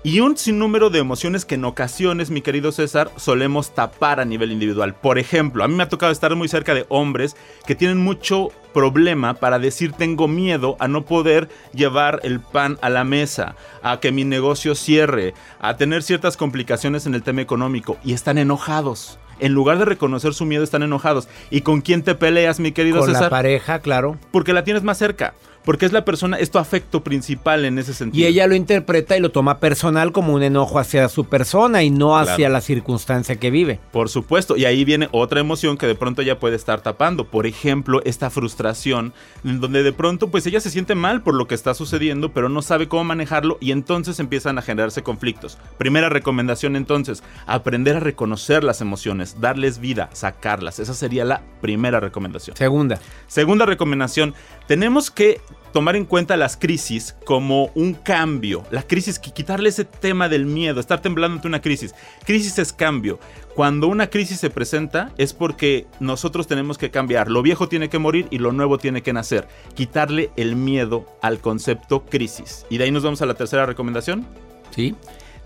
Y 0.03 0.21
un 0.21 0.35
sinnúmero 0.39 0.89
de 0.89 0.99
emociones 0.99 1.45
que 1.45 1.57
en 1.57 1.65
ocasiones, 1.67 2.31
mi 2.31 2.41
querido 2.41 2.73
César, 2.73 3.11
solemos 3.17 3.75
tapar 3.75 4.19
a 4.19 4.25
nivel 4.25 4.51
individual. 4.51 4.95
Por 4.95 5.19
ejemplo, 5.19 5.63
a 5.63 5.69
mí 5.69 5.75
me 5.75 5.83
ha 5.83 5.91
tocado 5.91 6.11
estar 6.11 6.35
muy 6.37 6.49
cerca 6.49 6.73
de 6.73 6.87
hombres 6.89 7.37
que 7.67 7.75
tienen 7.75 7.99
mucho 7.99 8.49
problema 8.73 9.35
para 9.35 9.59
decir 9.59 9.93
tengo 9.93 10.27
miedo 10.27 10.77
a 10.79 10.89
no 10.89 11.05
poder 11.05 11.51
llevar 11.75 12.21
el 12.23 12.41
pan 12.41 12.79
a 12.81 12.89
la 12.89 13.05
mesa, 13.05 13.57
a 13.83 14.01
que 14.01 14.11
mi 14.11 14.25
negocio 14.25 14.75
cierre, 14.75 15.35
a 15.61 15.77
tener 15.77 16.03
ciertas 16.03 16.39
complicaciones 16.39 17.05
en 17.05 17.15
el 17.15 17.23
tema 17.23 17.43
económico 17.43 17.99
y 18.03 18.15
están 18.15 18.39
enojados. 18.39 19.19
En 19.39 19.53
lugar 19.53 19.79
de 19.79 19.85
reconocer 19.87 20.33
su 20.33 20.47
miedo, 20.47 20.65
están 20.65 20.83
enojados. 20.83 21.29
¿Y 21.51 21.63
con 21.63 21.81
quién 21.81 22.03
te 22.03 22.15
peleas, 22.15 22.61
mi 22.61 22.73
querido 22.73 23.01
Con 23.01 23.09
César? 23.09 23.25
la 23.25 23.31
pareja, 23.31 23.81
claro. 23.81 24.19
Porque 24.31 24.53
la 24.53 24.65
tienes 24.65 24.83
más 24.83 24.99
cerca. 24.99 25.35
Porque 25.65 25.87
es 25.87 25.93
la 25.93 26.05
persona, 26.05 26.39
es 26.39 26.51
tu 26.51 26.59
afecto 26.59 27.03
principal 27.05 27.65
en 27.65 27.79
ese 27.79 27.95
sentido. 27.95 28.23
Y 28.23 28.27
ella 28.27 28.47
lo 28.47 28.55
interpreta 28.55 29.17
y 29.17 29.21
lo 29.21 29.31
toma 29.31 29.59
personal 29.59 30.13
como 30.13 30.33
un 30.35 30.43
enojo 30.43 30.79
hacia 30.79 31.09
su 31.09 31.25
persona 31.27 31.83
y 31.83 31.91
no 31.91 32.17
hacia 32.19 32.37
Claro. 32.37 32.53
la 32.55 32.61
circunstancia 32.61 33.37
que 33.37 33.51
vive. 33.51 33.79
Por 33.93 34.09
supuesto, 34.09 34.57
y 34.57 34.65
ahí 34.65 34.85
viene 34.85 35.09
otra 35.13 35.41
emoción 35.41 35.77
que 35.77 35.87
de 35.87 35.95
pronto 35.95 36.23
ella 36.23 36.39
puede 36.41 36.57
estar 36.57 36.81
tapando. 36.81 37.25
Por 37.27 37.47
ejemplo, 37.47 38.01
esta 38.05 38.31
frustración, 38.31 39.13
en 39.45 39.61
donde 39.61 39.83
de 39.83 39.93
pronto 39.93 40.29
pues 40.31 40.47
ella 40.47 40.61
se 40.61 40.71
siente 40.71 40.95
mal 40.95 41.23
por 41.23 41.35
lo 41.35 41.47
que 41.47 41.55
está 41.55 41.75
sucediendo, 41.75 42.33
pero 42.33 42.49
no 42.49 42.63
sabe 42.63 42.89
cómo 42.89 43.05
manejarlo 43.05 43.59
y 43.61 43.73
entonces 43.73 44.19
empiezan 44.21 44.59
a 44.59 44.63
generarse 44.63 45.03
conflictos. 45.03 45.59
Primera 45.79 46.09
recomendación 46.09 46.77
entonces, 46.77 47.23
aprender 47.47 47.97
a 47.97 48.01
reconocer 48.01 48.65
las 48.65 48.81
emociones, 48.81 49.41
darles 49.41 49.79
vida, 49.79 50.09
sacarlas. 50.13 50.79
Esa 50.79 50.95
sería 50.95 51.25
la 51.25 51.43
primera 51.61 52.01
recomendación. 52.01 52.57
Segunda. 52.57 52.99
Segunda 53.27 53.67
recomendación, 53.67 54.35
tenemos 54.67 55.11
que 55.11 55.41
tomar 55.73 55.95
en 55.95 56.05
cuenta 56.05 56.37
las 56.37 56.57
crisis 56.57 57.15
como 57.25 57.71
un 57.77 57.95
cambio. 57.95 58.65
La 58.71 58.83
crisis, 58.83 59.21
qui- 59.23 59.33
quitarle 59.33 59.69
ese 59.69 59.85
tema 59.85 60.29
del 60.29 60.45
miedo, 60.45 60.81
estar 60.81 61.01
temblando 61.01 61.37
ante 61.37 61.47
una 61.49 61.61
crisis. 61.63 61.95
Crisis 62.25 62.59
es 62.59 62.73
cambio. 62.73 63.21
Cuando 63.55 63.87
una 63.87 64.09
crisis 64.09 64.41
se 64.41 64.51
presenta 64.51 65.13
es 65.17 65.33
porque 65.33 65.87
nosotros 66.01 66.47
tenemos 66.47 66.77
que 66.79 66.91
cambiar. 66.91 67.31
Lo 67.31 67.43
viejo 67.43 67.69
tiene 67.69 67.89
que 67.89 67.99
morir 67.99 68.27
y 68.31 68.39
lo 68.39 68.53
nuevo 68.53 68.79
tiene 68.79 69.03
que 69.03 69.13
nacer. 69.13 69.47
Quitarle 69.75 70.31
el 70.37 70.57
miedo 70.57 71.07
al 71.23 71.39
concepto 71.39 72.05
crisis. 72.05 72.67
Y 72.69 72.79
de 72.79 72.85
ahí 72.85 72.91
nos 72.91 73.03
vamos 73.05 73.23
a 73.23 73.27
la 73.27 73.35
tercera 73.35 73.67
recomendación. 73.67 74.27
Sí. 74.75 74.95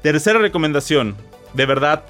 Tercera 0.02 0.38
recomendación, 0.38 1.16
de 1.54 1.66
verdad, 1.66 2.04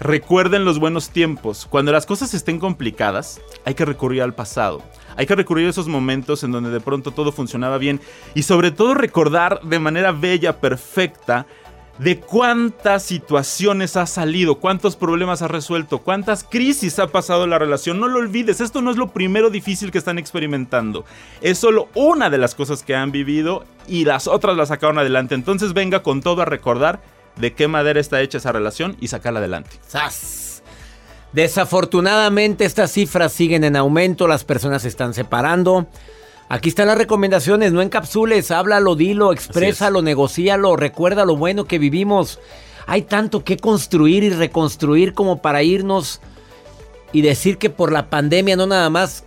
recuerden 0.00 0.64
los 0.64 0.78
buenos 0.78 1.10
tiempos. 1.10 1.66
Cuando 1.70 1.92
las 1.92 2.06
cosas 2.06 2.34
estén 2.34 2.58
complicadas, 2.58 3.40
hay 3.64 3.74
que 3.74 3.84
recurrir 3.84 4.22
al 4.22 4.34
pasado. 4.34 4.82
Hay 5.16 5.26
que 5.26 5.34
recurrir 5.34 5.66
a 5.66 5.70
esos 5.70 5.88
momentos 5.88 6.44
en 6.44 6.52
donde 6.52 6.70
de 6.70 6.80
pronto 6.80 7.10
todo 7.10 7.32
funcionaba 7.32 7.78
bien. 7.78 8.00
Y 8.34 8.42
sobre 8.42 8.70
todo 8.70 8.94
recordar 8.94 9.60
de 9.62 9.78
manera 9.78 10.12
bella, 10.12 10.60
perfecta, 10.60 11.46
de 11.98 12.18
cuántas 12.18 13.02
situaciones 13.02 13.96
ha 13.96 14.06
salido, 14.06 14.56
cuántos 14.56 14.96
problemas 14.96 15.42
ha 15.42 15.48
resuelto, 15.48 15.98
cuántas 15.98 16.42
crisis 16.44 16.98
ha 16.98 17.08
pasado 17.08 17.46
la 17.46 17.58
relación. 17.58 18.00
No 18.00 18.08
lo 18.08 18.18
olvides, 18.18 18.60
esto 18.60 18.82
no 18.82 18.90
es 18.90 18.96
lo 18.96 19.12
primero 19.12 19.50
difícil 19.50 19.90
que 19.90 19.98
están 19.98 20.18
experimentando. 20.18 21.04
Es 21.40 21.58
solo 21.58 21.88
una 21.94 22.30
de 22.30 22.38
las 22.38 22.54
cosas 22.54 22.82
que 22.82 22.96
han 22.96 23.12
vivido 23.12 23.64
y 23.86 24.04
las 24.04 24.26
otras 24.26 24.56
las 24.56 24.68
sacaron 24.68 24.98
adelante. 24.98 25.34
Entonces 25.34 25.74
venga 25.74 26.02
con 26.02 26.22
todo 26.22 26.42
a 26.42 26.46
recordar 26.46 27.00
de 27.36 27.52
qué 27.52 27.68
madera 27.68 28.00
está 28.00 28.20
hecha 28.20 28.38
esa 28.38 28.52
relación 28.52 28.96
y 29.00 29.08
sacarla 29.08 29.38
adelante. 29.38 29.70
¡Sas! 29.86 30.51
Desafortunadamente 31.32 32.64
estas 32.64 32.92
cifras 32.92 33.32
siguen 33.32 33.64
en 33.64 33.76
aumento, 33.76 34.28
las 34.28 34.44
personas 34.44 34.82
se 34.82 34.88
están 34.88 35.14
separando. 35.14 35.86
Aquí 36.48 36.68
están 36.68 36.88
las 36.88 36.98
recomendaciones, 36.98 37.72
no 37.72 37.80
encapsules, 37.80 38.50
háblalo, 38.50 38.94
dilo, 38.94 39.32
exprésalo, 39.32 40.02
negocíalo, 40.02 40.76
recuerda 40.76 41.24
lo 41.24 41.36
bueno 41.36 41.64
que 41.64 41.78
vivimos. 41.78 42.38
Hay 42.86 43.02
tanto 43.02 43.44
que 43.44 43.56
construir 43.56 44.22
y 44.24 44.30
reconstruir 44.30 45.14
como 45.14 45.40
para 45.40 45.62
irnos 45.62 46.20
y 47.12 47.22
decir 47.22 47.56
que 47.56 47.70
por 47.70 47.92
la 47.92 48.10
pandemia 48.10 48.56
no 48.56 48.66
nada 48.66 48.90
más 48.90 49.24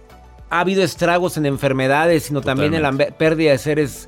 ha 0.51 0.59
habido 0.59 0.83
estragos 0.83 1.37
en 1.37 1.47
enfermedades, 1.47 2.23
sino 2.23 2.41
también 2.41 2.75
en 2.75 2.83
la 2.83 2.91
pérdida 2.91 3.51
de 3.51 3.57
seres 3.57 4.07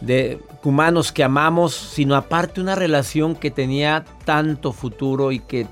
de 0.00 0.40
humanos 0.64 1.12
que 1.12 1.22
amamos, 1.22 1.74
sino 1.74 2.16
aparte 2.16 2.60
una 2.60 2.74
relación 2.74 3.36
que 3.36 3.52
tenía 3.52 4.04
tanto 4.24 4.72
futuro 4.72 5.30
y 5.30 5.38
que 5.38 5.66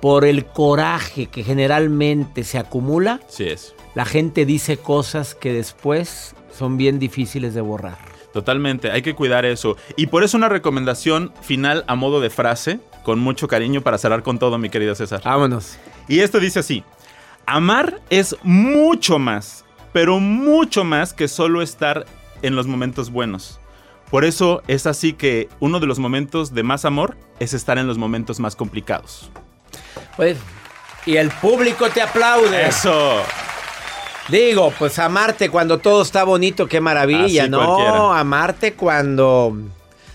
por 0.00 0.24
el 0.24 0.44
coraje 0.46 1.26
que 1.26 1.42
generalmente 1.44 2.44
se 2.44 2.58
acumula, 2.58 3.20
Sí 3.28 3.44
es. 3.44 3.74
la 3.94 4.04
gente 4.04 4.44
dice 4.46 4.76
cosas 4.76 5.34
que 5.34 5.52
después 5.52 6.34
son 6.56 6.76
bien 6.76 6.98
difíciles 6.98 7.54
de 7.54 7.60
borrar. 7.60 7.98
Totalmente, 8.32 8.90
hay 8.90 9.02
que 9.02 9.14
cuidar 9.14 9.44
eso. 9.44 9.76
Y 9.96 10.06
por 10.08 10.22
eso 10.22 10.36
una 10.36 10.48
recomendación 10.48 11.32
final 11.40 11.84
a 11.88 11.94
modo 11.94 12.20
de 12.20 12.30
frase, 12.30 12.78
con 13.02 13.18
mucho 13.18 13.48
cariño 13.48 13.80
para 13.80 13.98
cerrar 13.98 14.22
con 14.22 14.38
todo, 14.38 14.58
mi 14.58 14.68
querido 14.68 14.94
César. 14.94 15.22
Vámonos. 15.24 15.78
Y 16.08 16.20
esto 16.20 16.38
dice 16.38 16.60
así, 16.60 16.84
amar 17.46 18.00
es 18.10 18.36
mucho 18.42 19.18
más, 19.18 19.64
pero 19.92 20.20
mucho 20.20 20.84
más 20.84 21.14
que 21.14 21.26
solo 21.26 21.62
estar 21.62 22.04
en 22.42 22.54
los 22.54 22.66
momentos 22.66 23.10
buenos. 23.10 23.58
Por 24.10 24.24
eso 24.24 24.62
es 24.68 24.86
así 24.86 25.12
que 25.14 25.48
uno 25.60 25.80
de 25.80 25.86
los 25.86 25.98
momentos 25.98 26.54
de 26.54 26.62
más 26.62 26.84
amor 26.84 27.16
es 27.40 27.54
estar 27.54 27.78
en 27.78 27.86
los 27.86 27.98
momentos 27.98 28.40
más 28.40 28.56
complicados. 28.56 29.30
Pues, 30.16 30.36
y 31.06 31.16
el 31.16 31.30
público 31.30 31.88
te 31.90 32.02
aplaude. 32.02 32.68
Eso. 32.68 33.22
Digo, 34.28 34.72
pues 34.78 34.98
amarte 34.98 35.48
cuando 35.48 35.78
todo 35.78 36.02
está 36.02 36.24
bonito, 36.24 36.66
qué 36.66 36.80
maravilla, 36.80 37.44
Así 37.44 37.50
¿no? 37.50 37.64
cualquiera. 37.64 38.18
Amarte 38.18 38.74
cuando... 38.74 39.56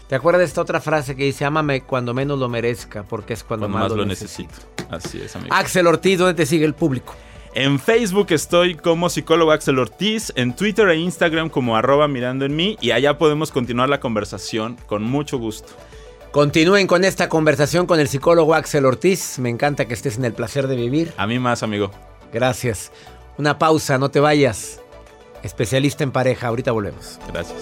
¿Te 0.08 0.16
acuerdas 0.16 0.42
de 0.42 0.46
esta 0.46 0.62
otra 0.62 0.80
frase 0.80 1.16
que 1.16 1.24
dice, 1.24 1.46
ámame 1.46 1.82
cuando 1.82 2.14
menos 2.14 2.38
lo 2.38 2.48
merezca, 2.48 3.02
porque 3.02 3.34
es 3.34 3.44
cuando, 3.44 3.68
Cuando 3.68 3.90
más 3.90 3.98
lo 3.98 4.06
necesito. 4.06 4.54
Así 4.92 5.20
es, 5.20 5.36
amigo. 5.36 5.56
Axel 5.56 5.88
Ortiz, 5.88 6.20
¿dónde 6.20 6.36
te 6.36 6.46
sigue 6.46 6.66
el 6.66 6.76
público? 6.76 7.16
En 7.56 7.80
Facebook 7.80 8.28
estoy 8.30 8.76
como 8.76 9.10
psicólogo 9.10 9.52
Axel 9.52 9.80
Ortiz, 9.80 10.32
en 10.36 10.56
Twitter 10.56 10.90
e 10.90 10.98
Instagram 10.98 11.50
como 11.50 11.76
arroba 11.76 12.08
mirando 12.08 12.46
en 12.46 12.56
mí 12.56 12.78
y 12.82 12.92
allá 12.92 13.18
podemos 13.18 13.52
continuar 13.52 13.90
la 13.90 14.00
conversación 14.00 14.78
con 14.88 15.04
mucho 15.04 15.38
gusto. 15.38 15.74
Continúen 16.34 16.88
con 16.88 17.04
esta 17.04 17.30
conversación 17.30 17.86
con 17.86 18.00
el 18.00 18.08
psicólogo 18.08 18.56
Axel 18.56 18.86
Ortiz. 18.86 19.38
Me 19.38 19.50
encanta 19.50 19.86
que 19.86 19.94
estés 19.94 20.18
en 20.18 20.26
el 20.26 20.34
placer 20.34 20.66
de 20.66 20.76
vivir. 20.76 21.14
A 21.16 21.28
mí 21.28 21.38
más, 21.38 21.62
amigo. 21.62 21.92
Gracias. 22.34 22.92
Una 23.38 23.60
pausa, 23.60 24.00
no 24.00 24.10
te 24.10 24.20
vayas. 24.20 24.82
Especialista 25.44 26.04
en 26.04 26.12
pareja, 26.12 26.48
ahorita 26.48 26.72
volvemos. 26.72 27.20
Gracias. 27.32 27.62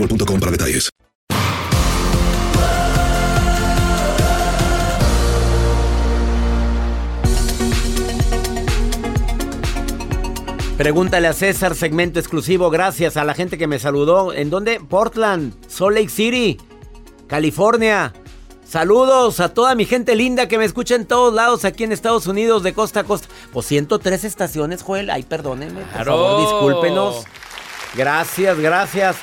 boostmobile.com 0.01 0.39
para 0.39 0.51
detalles. 0.51 0.89
Pregúntale 10.77 11.27
a 11.27 11.33
César, 11.33 11.75
segmento 11.75 12.19
exclusivo. 12.19 12.71
Gracias 12.71 13.15
a 13.15 13.23
la 13.23 13.35
gente 13.35 13.59
que 13.59 13.67
me 13.67 13.77
saludó. 13.77 14.33
¿En 14.33 14.49
dónde? 14.49 14.79
Portland, 14.79 15.53
Salt 15.67 15.95
Lake 15.95 16.09
City, 16.09 16.57
California. 17.27 18.13
Saludos 18.67 19.39
a 19.41 19.53
toda 19.53 19.75
mi 19.75 19.85
gente 19.85 20.15
linda 20.15 20.47
que 20.47 20.57
me 20.57 20.65
escucha 20.65 20.95
en 20.95 21.05
todos 21.05 21.33
lados 21.35 21.65
aquí 21.65 21.83
en 21.83 21.91
Estados 21.91 22.25
Unidos, 22.25 22.63
de 22.63 22.73
costa 22.73 23.01
a 23.01 23.03
costa. 23.03 23.27
Pues 23.53 23.67
103 23.67 24.23
estaciones, 24.23 24.81
Joel. 24.81 25.11
Ay, 25.11 25.21
perdónenme. 25.21 25.81
Por 25.81 26.05
favor, 26.05 26.41
discúlpenos. 26.41 27.25
Gracias, 27.95 28.57
gracias. 28.57 29.17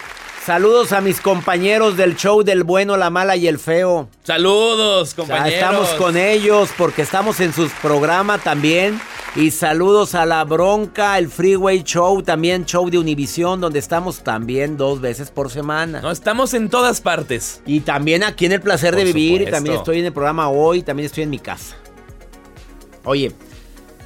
Saludos 0.48 0.92
a 0.92 1.02
mis 1.02 1.20
compañeros 1.20 1.98
del 1.98 2.16
show 2.16 2.42
del 2.42 2.64
bueno, 2.64 2.96
la 2.96 3.10
mala 3.10 3.36
y 3.36 3.46
el 3.46 3.58
feo. 3.58 4.08
Saludos, 4.22 5.12
compañeros. 5.12 5.52
estamos 5.52 5.88
con 5.90 6.16
ellos 6.16 6.70
porque 6.78 7.02
estamos 7.02 7.38
en 7.40 7.52
sus 7.52 7.70
programas 7.82 8.42
también. 8.42 8.98
Y 9.36 9.50
saludos 9.50 10.14
a 10.14 10.24
La 10.24 10.42
Bronca, 10.44 11.18
el 11.18 11.28
Freeway 11.28 11.82
Show, 11.82 12.22
también 12.22 12.64
show 12.64 12.88
de 12.88 12.96
Univisión, 12.96 13.60
donde 13.60 13.78
estamos 13.78 14.24
también 14.24 14.78
dos 14.78 15.02
veces 15.02 15.30
por 15.30 15.50
semana. 15.50 16.00
No, 16.00 16.10
estamos 16.10 16.54
en 16.54 16.70
todas 16.70 17.02
partes. 17.02 17.60
Y 17.66 17.80
también 17.80 18.24
aquí 18.24 18.46
en 18.46 18.52
El 18.52 18.62
Placer 18.62 18.94
Por 18.94 19.00
de 19.00 19.12
Vivir, 19.12 19.24
y 19.24 19.44
supuesto. 19.44 19.54
también 19.54 19.76
estoy 19.76 19.98
en 19.98 20.06
el 20.06 20.14
programa 20.14 20.48
hoy, 20.48 20.80
también 20.80 21.04
estoy 21.04 21.24
en 21.24 21.30
mi 21.30 21.40
casa. 21.40 21.76
Oye, 23.04 23.34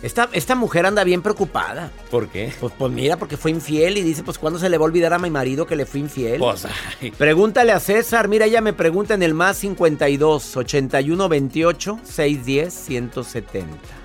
esta, 0.02 0.28
esta 0.32 0.54
mujer 0.56 0.84
anda 0.84 1.04
bien 1.04 1.22
preocupada. 1.22 1.90
¿Por 2.10 2.28
qué? 2.28 2.52
Pues, 2.58 2.72
pues 2.76 2.92
mira, 2.92 3.16
porque 3.16 3.36
fue 3.36 3.52
infiel 3.52 3.96
y 3.96 4.02
dice, 4.02 4.24
pues 4.24 4.36
¿cuándo 4.36 4.58
se 4.58 4.68
le 4.68 4.76
va 4.76 4.84
a 4.84 4.86
olvidar 4.86 5.12
a 5.12 5.18
mi 5.18 5.30
marido 5.30 5.64
que 5.64 5.76
le 5.76 5.86
fui 5.86 6.00
infiel? 6.00 6.40
Pues, 6.40 6.66
ay. 7.00 7.12
Pregúntale 7.12 7.70
a 7.70 7.78
César, 7.78 8.26
mira, 8.26 8.46
ella 8.46 8.60
me 8.60 8.72
pregunta 8.72 9.14
en 9.14 9.22
el 9.22 9.32
más 9.32 9.58
52 9.58 10.56
81 10.56 11.28
28 11.28 12.00
610 12.02 12.74
170. 12.74 14.02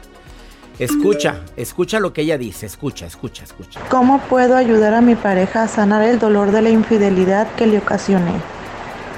Escucha, 0.77 1.41
escucha 1.55 1.99
lo 1.99 2.13
que 2.13 2.21
ella 2.21 2.37
dice, 2.37 2.67
escucha, 2.67 3.07
escucha, 3.07 3.43
escucha. 3.43 3.79
¿Cómo 3.89 4.19
puedo 4.29 4.55
ayudar 4.55 4.93
a 4.93 5.01
mi 5.01 5.15
pareja 5.15 5.63
a 5.63 5.67
sanar 5.67 6.03
el 6.03 6.19
dolor 6.19 6.51
de 6.51 6.61
la 6.61 6.69
infidelidad 6.69 7.47
que 7.55 7.65
le 7.65 7.79
ocasioné? 7.79 8.33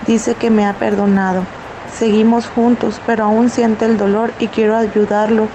Dice 0.08 0.36
que 0.36 0.50
me 0.50 0.66
ha 0.66 0.76
perdonado. 0.80 1.44
Seguimos 1.94 2.48
juntos, 2.48 3.02
pero 3.06 3.26
aún 3.26 3.50
siente 3.50 3.84
el 3.84 3.98
dolor 3.98 4.32
y 4.40 4.48
quiero 4.48 4.78
ayudarlo 4.78 5.50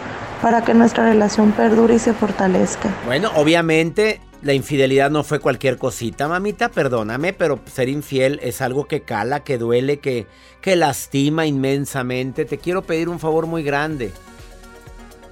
para 0.45 0.63
que 0.63 0.75
nuestra 0.75 1.05
relación 1.05 1.53
perdure 1.53 1.95
y 1.95 1.99
se 1.99 2.13
fortalezca. 2.13 2.95
Bueno, 3.07 3.31
obviamente 3.35 4.21
la 4.43 4.53
infidelidad 4.53 5.11
no 5.11 5.25
fue 5.25 5.41
cualquier 5.41 5.79
cosita, 5.79 6.29
mamita, 6.29 6.69
perdóname, 6.69 7.33
pero 7.33 7.61
ser 7.65 7.89
infiel 7.89 8.39
es 8.43 8.61
algo 8.61 8.85
que 8.85 9.01
cala, 9.01 9.41
que 9.41 9.57
duele, 9.57 10.01
que, 10.01 10.27
que 10.61 10.77
lastima 10.77 11.47
inmensamente. 11.47 12.45
Te 12.45 12.59
quiero 12.59 12.83
pedir 12.83 13.09
un 13.09 13.21
favor 13.21 13.47
muy 13.47 13.63
grande. 13.63 14.13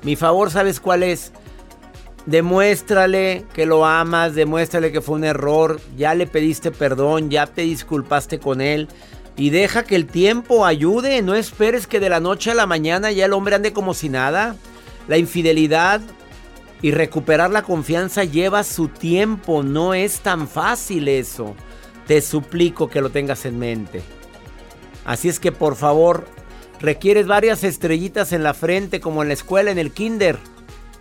Mi 0.03 0.17
favor, 0.17 0.51
¿sabes 0.51 0.81
cuál 0.81 1.03
es? 1.03 1.35
Demuéstrale 2.25 3.45
que 3.53 3.67
lo 3.67 3.85
amas, 3.85 4.35
demuéstrale 4.35 4.93
que 4.93 5.03
fue 5.03 5.17
un 5.17 5.25
error, 5.25 5.79
ya 5.95 6.15
le 6.15 6.27
pediste 6.27 6.71
perdón, 6.71 7.29
ya 7.29 7.47
te 7.47 7.61
disculpaste 7.61 8.39
con 8.39 8.63
él 8.63 8.89
y 9.37 9.51
deja 9.51 9.83
que 9.83 9.97
el 9.97 10.07
tiempo 10.07 10.65
ayude, 10.65 11.21
no 11.21 11.35
esperes 11.35 11.87
que 11.87 12.01
de 12.01 12.09
la 12.09 12.21
noche 12.21 12.53
a 12.53 12.55
la 12.55 12.65
mañana 12.65 13.13
ya 13.13 13.27
el 13.27 13.35
hombre 13.35 13.57
ande 13.57 13.75
como 13.75 13.93
si 13.93 14.09
nada. 14.09 14.57
La 15.09 15.19
infidelidad 15.19 16.01
y 16.81 16.91
recuperar 16.91 17.51
la 17.51 17.63
confianza 17.63 18.25
lleva 18.25 18.65
su 18.65 18.89
tiempo, 18.89 19.63
no 19.63 19.95
es 19.95 20.21
tan 20.21 20.49
fácil 20.49 21.09
eso. 21.09 21.55
Te 22.07 22.21
suplico 22.21 22.89
que 22.89 23.01
lo 23.01 23.11
tengas 23.11 23.47
en 23.47 23.59
mente. 23.59 24.03
Así 25.05 25.29
es 25.29 25.39
que 25.39 25.53
por 25.53 25.77
favor, 25.77 26.27
requieres 26.81 27.27
varias 27.27 27.65
estrellitas 27.65 28.33
en 28.33 28.43
la 28.43 28.55
frente 28.55 29.01
como 29.01 29.23
en 29.23 29.29
la 29.29 29.35
escuela, 29.35 29.71
en 29.71 29.79
el 29.79 29.93
kinder. 29.93 30.39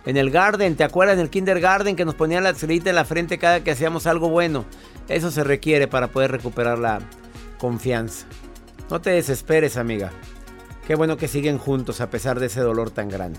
En 0.04 0.16
el 0.16 0.30
garden, 0.30 0.76
¿te 0.76 0.84
acuerdas 0.84 1.16
del 1.16 1.30
kindergarten 1.30 1.94
que 1.94 2.04
nos 2.04 2.16
ponían 2.16 2.42
la 2.42 2.50
estrellita 2.50 2.90
en 2.90 2.96
la 2.96 3.04
frente 3.04 3.38
cada 3.38 3.62
que 3.62 3.70
hacíamos 3.70 4.06
algo 4.06 4.28
bueno? 4.28 4.64
Eso 5.08 5.30
se 5.30 5.44
requiere 5.44 5.86
para 5.86 6.08
poder 6.08 6.32
recuperar 6.32 6.78
la 6.78 7.00
confianza. 7.58 8.26
No 8.90 9.00
te 9.00 9.10
desesperes, 9.10 9.76
amiga. 9.76 10.10
Qué 10.86 10.96
bueno 10.96 11.16
que 11.16 11.28
siguen 11.28 11.58
juntos 11.58 12.00
a 12.00 12.10
pesar 12.10 12.40
de 12.40 12.46
ese 12.46 12.60
dolor 12.60 12.90
tan 12.90 13.08
grande. 13.08 13.38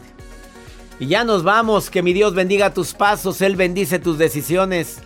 Y 0.99 1.07
ya 1.07 1.23
nos 1.23 1.43
vamos. 1.43 1.89
Que 1.89 2.01
mi 2.01 2.13
Dios 2.13 2.33
bendiga 2.33 2.73
tus 2.73 2.93
pasos. 2.93 3.41
Él 3.41 3.55
bendice 3.55 3.99
tus 3.99 4.17
decisiones. 4.17 4.99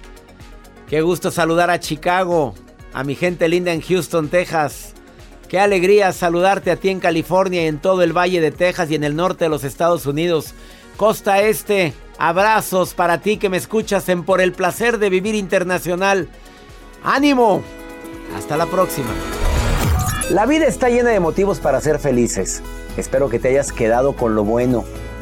Qué 0.89 1.01
gusto 1.01 1.31
saludar 1.31 1.69
a 1.69 1.79
Chicago. 1.79 2.53
A 2.93 3.03
mi 3.03 3.15
gente 3.15 3.47
linda 3.47 3.73
en 3.73 3.81
Houston, 3.81 4.29
Texas. 4.29 4.93
Qué 5.49 5.59
alegría 5.59 6.11
saludarte 6.11 6.71
a 6.71 6.75
ti 6.75 6.89
en 6.89 6.99
California 6.99 7.63
y 7.63 7.67
en 7.67 7.79
todo 7.79 8.03
el 8.03 8.11
Valle 8.11 8.41
de 8.41 8.51
Texas 8.51 8.91
y 8.91 8.95
en 8.95 9.03
el 9.03 9.15
norte 9.15 9.45
de 9.45 9.49
los 9.49 9.63
Estados 9.63 10.05
Unidos. 10.05 10.53
Costa 10.97 11.41
Este, 11.41 11.93
abrazos 12.17 12.93
para 12.93 13.21
ti 13.21 13.37
que 13.37 13.49
me 13.49 13.57
escuchas 13.57 14.09
en 14.09 14.23
Por 14.23 14.41
el 14.41 14.51
Placer 14.51 14.97
de 14.97 15.09
Vivir 15.09 15.35
Internacional. 15.35 16.27
¡Ánimo! 17.03 17.61
Hasta 18.35 18.57
la 18.57 18.65
próxima. 18.65 19.09
La 20.31 20.45
vida 20.45 20.65
está 20.65 20.89
llena 20.89 21.11
de 21.11 21.21
motivos 21.21 21.59
para 21.59 21.79
ser 21.79 21.99
felices. 21.99 22.61
Espero 22.97 23.29
que 23.29 23.39
te 23.39 23.49
hayas 23.49 23.71
quedado 23.71 24.13
con 24.13 24.35
lo 24.35 24.43
bueno 24.43 24.83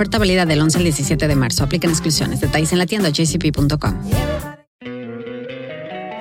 Oferta 0.00 0.18
válida 0.18 0.46
del 0.46 0.62
11 0.62 0.78
al 0.78 0.84
17 0.84 1.28
de 1.28 1.36
marzo. 1.36 1.62
Aplican 1.62 1.90
exclusiones. 1.90 2.40
Detalles 2.40 2.72
en 2.72 2.78
la 2.78 2.86
tienda 2.86 3.10
jcp.com. 3.10 4.00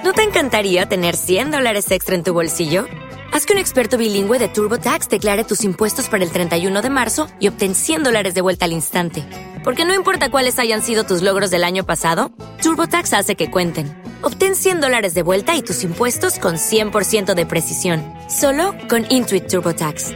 ¿No 0.04 0.12
te 0.12 0.24
encantaría 0.24 0.86
tener 0.90 1.16
100 1.16 1.52
dólares 1.52 1.90
extra 1.92 2.16
en 2.16 2.24
tu 2.24 2.34
bolsillo? 2.34 2.88
Haz 3.32 3.46
que 3.46 3.54
un 3.54 3.60
experto 3.60 3.98
bilingüe 3.98 4.38
de 4.38 4.50
TurboTax 4.50 5.08
declare 5.08 5.46
tus 5.46 5.64
impuestos 5.64 6.10
para 6.10 6.26
el 6.26 6.32
31 6.34 6.82
de 6.82 6.90
marzo 6.90 7.30
y 7.40 7.48
obtén 7.48 7.74
100 7.74 8.04
dólares 8.04 8.34
de 8.34 8.42
vuelta 8.42 8.66
al 8.66 8.74
instante. 8.74 9.24
Porque 9.64 9.86
no 9.86 9.96
importa 9.96 10.30
cuáles 10.30 10.60
hayan 10.60 10.82
sido 10.82 11.06
tus 11.06 11.22
logros 11.22 11.50
del 11.50 11.64
año 11.64 11.86
pasado, 11.86 12.34
TurboTax 12.62 13.14
hace 13.14 13.36
que 13.36 13.50
cuenten. 13.50 13.88
Obtén 14.24 14.56
100 14.56 14.82
dólares 14.82 15.14
de 15.14 15.22
vuelta 15.22 15.56
y 15.56 15.62
tus 15.62 15.86
impuestos 15.86 16.38
con 16.38 16.56
100% 16.56 17.34
de 17.34 17.46
precisión. 17.46 18.04
Solo 18.28 18.76
con 18.90 19.06
Intuit 19.08 19.48
TurboTax. 19.48 20.16